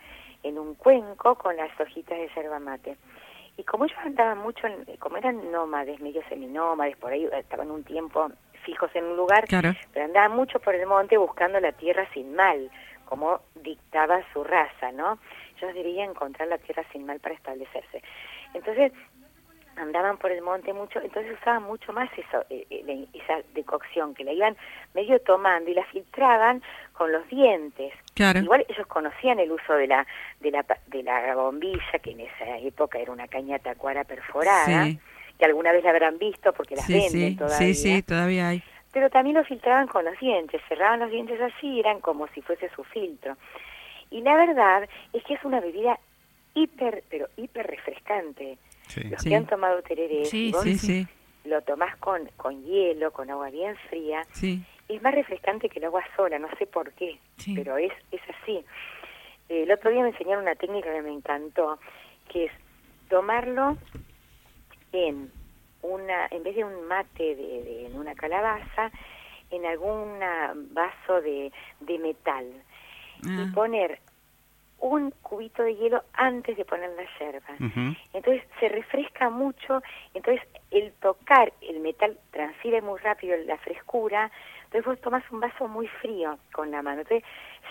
[0.42, 2.96] en un cuenco con las hojitas de yerba mate.
[3.56, 7.84] Y como ellos andaban mucho, en- como eran nómades, medio seminómades, por ahí estaban un
[7.84, 8.30] tiempo
[8.64, 9.72] fijos en un lugar, Claro.
[9.92, 12.70] pero andaban mucho por el monte buscando la tierra sin mal,
[13.04, 15.18] como dictaba su raza, ¿no?
[15.58, 18.02] Ellos debían encontrar la tierra sin mal para establecerse.
[18.54, 18.92] Entonces,
[19.76, 24.24] andaban por el monte mucho, entonces usaban mucho más eso, eh, eh, esa decocción, que
[24.24, 24.56] la iban
[24.94, 26.62] medio tomando y la filtraban
[26.92, 27.92] con los dientes.
[28.14, 28.40] Claro.
[28.40, 30.06] Igual ellos conocían el uso de la,
[30.40, 34.98] de la de la bombilla, que en esa época era una caña tacuara perforada, Sí.
[35.38, 37.56] que alguna vez la habrán visto porque las Sí, venden sí, todavía.
[37.58, 38.62] sí, sí, todavía hay.
[38.92, 42.68] Pero también lo filtraban con los dientes, cerraban los dientes así, eran como si fuese
[42.76, 43.36] su filtro.
[44.10, 45.98] Y la verdad es que es una bebida
[46.54, 48.56] hiper, pero hiper refrescante.
[48.88, 49.02] Sí.
[49.04, 49.28] Los Sí.
[49.30, 51.06] que han tomado tereré, Sí, vos Sí, sí,
[51.44, 54.62] lo tomás con, con hielo, con agua bien fría, sí.
[54.88, 57.54] es más refrescante que el agua sola, no sé por qué, Sí.
[57.54, 58.64] pero es, es así.
[59.48, 61.78] El otro día me enseñaron una técnica que me encantó,
[62.32, 62.52] que es
[63.10, 63.76] tomarlo
[64.92, 65.30] en
[65.82, 68.90] una, en vez de un mate de, de- en una calabaza,
[69.50, 70.18] en algún
[70.72, 72.46] vaso de, de metal
[73.22, 74.00] y Ah, poner
[74.80, 77.94] un cubito de hielo antes de poner la yerba.
[78.12, 84.30] Entonces se refresca mucho, entonces el tocar el metal transfiere muy rápido la frescura,
[84.64, 87.24] entonces vos tomás un vaso muy frío con la mano, entonces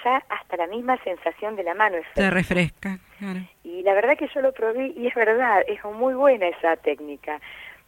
[0.03, 2.29] ya hasta la misma sensación de la mano es fresca.
[2.29, 3.39] refresca, claro.
[3.63, 7.39] Y la verdad que yo lo probé y es verdad, es muy buena esa técnica.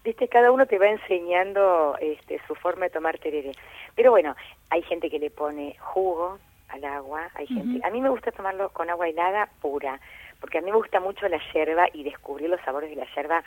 [0.04, 3.54] Viste, cada uno te va enseñando este, su forma de tomar tereré.
[3.96, 4.36] Pero bueno,
[4.70, 6.38] hay gente que le pone jugo
[6.76, 7.80] al agua, hay gente...
[7.86, 10.00] A mí me gusta tomarlo con agua helada pura,
[10.40, 13.44] porque a mí me gusta mucho la yerba y descubrir los sabores de la yerba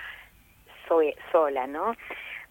[0.88, 1.94] soe- sola, ¿no?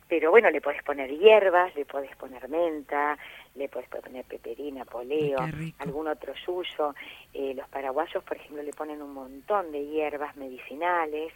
[0.08, 3.18] Pero bueno, le podés poner hierbas, le podés poner menta,
[3.56, 5.40] le puedes poner peperina, poleo,
[5.80, 6.96] algún otro yuyo.
[7.34, 11.34] Eh, los paraguayos, por ejemplo, le ponen un montón de hierbas medicinales,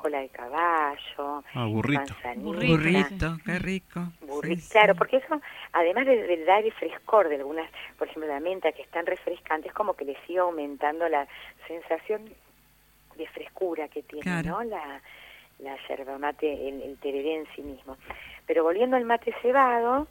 [0.00, 2.00] cola de caballo, Ah, burrito.
[2.24, 2.36] manzanita,
[2.66, 4.00] Burrito, qué rico.
[4.26, 4.70] burri- Sí, sí.
[4.72, 5.40] Claro, porque eso,
[5.72, 9.04] además de, de dar el frescor de algunas, por ejemplo, la menta que es tan
[9.06, 11.28] refrescante, es como que le sigue aumentando la
[11.68, 12.32] sensación
[13.16, 14.48] de frescura que tiene, Claro.
[14.50, 14.62] ¿no?
[14.64, 15.02] La,
[15.58, 17.98] la yerba mate, el, el tereré en sí mismo.
[18.46, 20.08] Pero volviendo al mate cebado,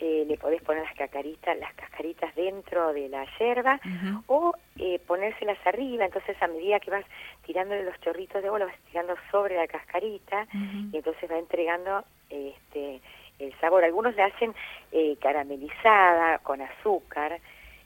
[0.00, 3.80] eh, le podés poner las cascaritas, las cascaritas dentro de la yerba
[4.26, 7.04] o eh, ponérselas arriba, entonces a medida que vas
[7.44, 10.46] tirándole los chorritos de agua, lo vas tirando sobre la cascarita
[10.92, 13.00] y entonces va entregando este
[13.38, 13.84] el sabor.
[13.84, 14.54] Algunos la hacen
[14.92, 17.40] eh, caramelizada con azúcar,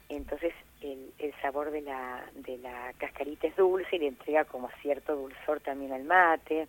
[0.09, 4.69] entonces el, el sabor de la, de la cascarita es dulce y le entrega como
[4.81, 6.67] cierto dulzor también al mate,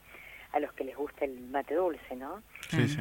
[0.52, 2.42] a los que les gusta el mate dulce, ¿no?
[2.70, 3.00] Sí, sí,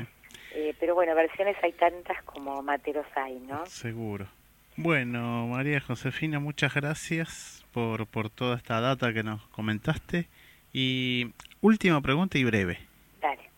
[0.56, 3.66] Eh, pero bueno, versiones hay tantas como materos hay, ¿no?
[3.66, 4.28] seguro.
[4.76, 10.28] Bueno, María Josefina, muchas gracias por, por toda esta data que nos comentaste.
[10.72, 11.32] Y
[11.62, 12.80] última pregunta y breve.
[13.22, 13.49] Dale.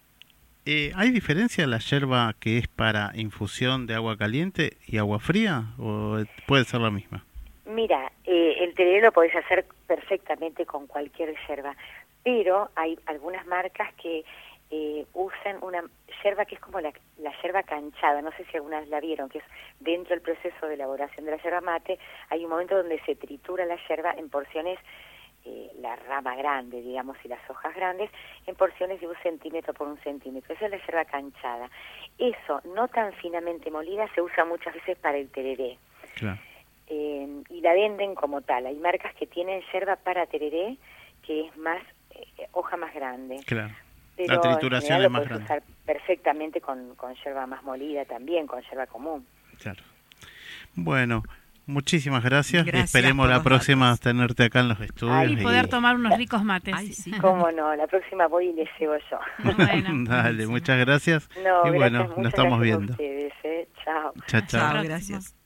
[0.65, 5.19] Eh, ¿Hay diferencia en la yerba que es para infusión de agua caliente y agua
[5.19, 5.73] fría?
[5.77, 6.17] ¿O
[6.47, 7.23] puede ser la misma?
[7.65, 11.75] Mira, eh, el tereré lo podés hacer perfectamente con cualquier yerba,
[12.23, 14.25] pero hay algunas marcas que
[14.71, 15.83] eh, usan una
[16.23, 19.29] yerba que es como la, la yerba canchada, no sé si alguna vez la vieron,
[19.29, 19.43] que es
[19.79, 21.99] dentro del proceso de elaboración de la yerba mate,
[22.29, 24.79] hay un momento donde se tritura la yerba en porciones,
[25.45, 28.09] eh, la rama grande, digamos, y las hojas grandes,
[28.47, 30.55] en porciones de un centímetro por un centímetro.
[30.55, 31.69] Esa es la yerba canchada.
[32.17, 35.77] Eso, no tan finamente molida, se usa muchas veces para el tereré
[36.15, 36.39] Claro.
[36.87, 38.65] eh, y la venden como tal.
[38.65, 40.77] Hay marcas que tienen yerba para tereré,
[41.21, 43.37] que es más, eh, hoja más grande.
[43.45, 43.71] Claro.
[44.15, 45.43] Pero La trituración es lo más grande.
[45.45, 49.25] usar perfectamente con, con yerba más molida también, con yerba común.
[49.59, 49.81] Claro.
[50.75, 51.23] Bueno,
[51.65, 52.65] muchísimas gracias.
[52.65, 53.99] Gracias Esperemos la próxima datos.
[54.01, 55.31] tenerte acá en los estudios.
[55.31, 56.73] Y poder tomar unos ricos mates.
[56.77, 57.11] Ay, sí.
[57.21, 59.19] Cómo no, la próxima voy y les llevo yo.
[59.55, 59.89] Bueno.
[60.09, 61.29] Dale, muchas gracias.
[61.43, 62.91] No, y bueno, gracias, nos muchas estamos gracias a viendo.
[62.93, 63.67] ustedes, ¿eh?
[63.83, 64.13] Chao.
[64.27, 64.73] Chao, chao.
[64.73, 65.44] Chao, gracias.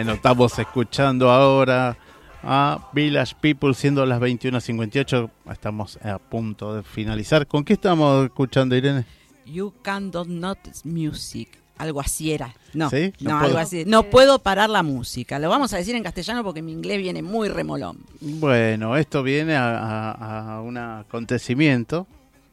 [0.00, 1.94] Bueno, estamos escuchando ahora
[2.42, 5.30] a Village People siendo las 21.58.
[5.52, 7.46] Estamos a punto de finalizar.
[7.46, 9.04] ¿Con qué estamos escuchando, Irene?
[9.44, 11.50] You can't not music.
[11.76, 12.54] Algo así era.
[12.72, 13.12] No, ¿Sí?
[13.20, 13.84] no, No algo así.
[13.86, 15.38] No puedo parar la música.
[15.38, 17.98] Lo vamos a decir en castellano porque mi inglés viene muy remolón.
[18.22, 19.78] Bueno, esto viene a,
[20.12, 22.06] a- a un acontecimiento,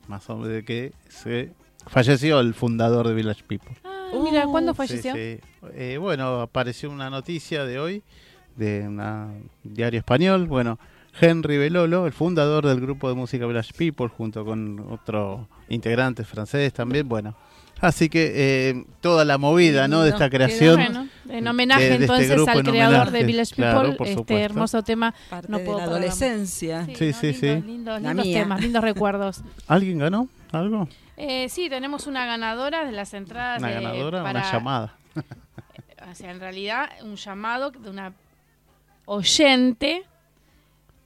[0.09, 1.53] más o menos de que se
[1.85, 3.71] falleció el fundador de Village People.
[3.85, 5.14] Ah, mira, ¿cuándo falleció?
[5.14, 5.68] Sí, sí.
[5.76, 8.03] Eh, bueno, apareció una noticia de hoy
[8.55, 10.47] de un diario español.
[10.47, 10.80] Bueno,
[11.20, 16.74] Henry Belolo, el fundador del grupo de música Village People, junto con otro integrante francés
[16.74, 17.08] también.
[17.08, 17.36] Bueno,
[17.82, 20.03] así que eh, toda la movida, ¿no?
[20.03, 20.76] De esta creación.
[20.76, 23.80] Bueno, en homenaje de- de este entonces grupo, al en creador homenaje, de Village claro,
[23.82, 24.45] People, por este supuesto.
[24.45, 25.14] hermoso tema.
[25.30, 26.86] Parte No de puedo la parar la adolescencia.
[26.86, 26.97] Sí, ¿no?
[26.97, 27.47] sí, lindos, sí.
[27.68, 28.39] Lindos, La lindos mía.
[28.41, 29.41] temas, lindos recuerdos.
[29.68, 30.88] ¿Alguien ganó algo?
[31.18, 34.24] Eh, sí, tenemos una ganadora de las entradas ¿Una de- ganadora?
[34.24, 34.95] para- Una llamada.
[36.09, 38.13] O sea, en realidad, un llamado de una
[39.05, 40.03] oyente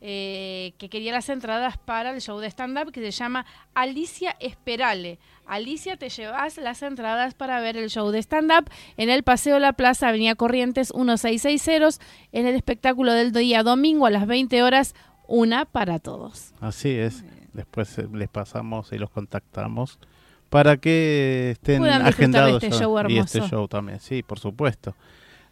[0.03, 5.17] eh, que quería las entradas para el show de stand-up que se llama Alicia Esperale.
[5.47, 9.73] Alicia, te llevas las entradas para ver el show de stand-up en el Paseo La
[9.73, 14.93] Plaza, Avenida Corrientes 1660, en el espectáculo del día domingo a las 20 horas,
[15.27, 16.53] una para todos.
[16.59, 17.23] Así es.
[17.53, 19.99] Después eh, les pasamos y los contactamos
[20.49, 23.99] para que estén Puedan agendados este show y este show también.
[23.99, 24.95] Sí, por supuesto.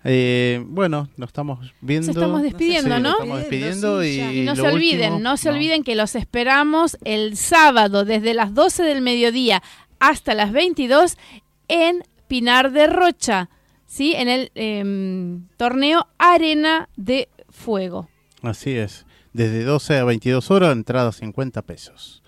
[0.04, 2.08] Eh, bueno, nos estamos viendo.
[2.08, 3.00] Nos estamos despidiendo, ¿no?
[3.00, 8.06] Nos estamos despidiendo y, no se olviden, no se olviden que los esperamos el sábado
[8.06, 9.62] desde las 12 del mediodía
[10.00, 11.18] hasta las 22
[11.68, 13.50] en Pinar de Rocha,
[13.88, 14.14] ¿sí?
[14.16, 18.10] En el em, torneo Arena de Fuego.
[18.42, 19.06] Así es.
[19.40, 22.22] Desde 12 a 22 horas, entrada 50 pesos.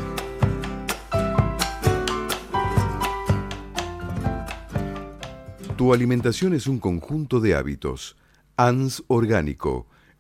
[5.76, 8.16] Tu alimentación es un conjunto de hábitos.
[8.56, 9.88] ANS Orgánico.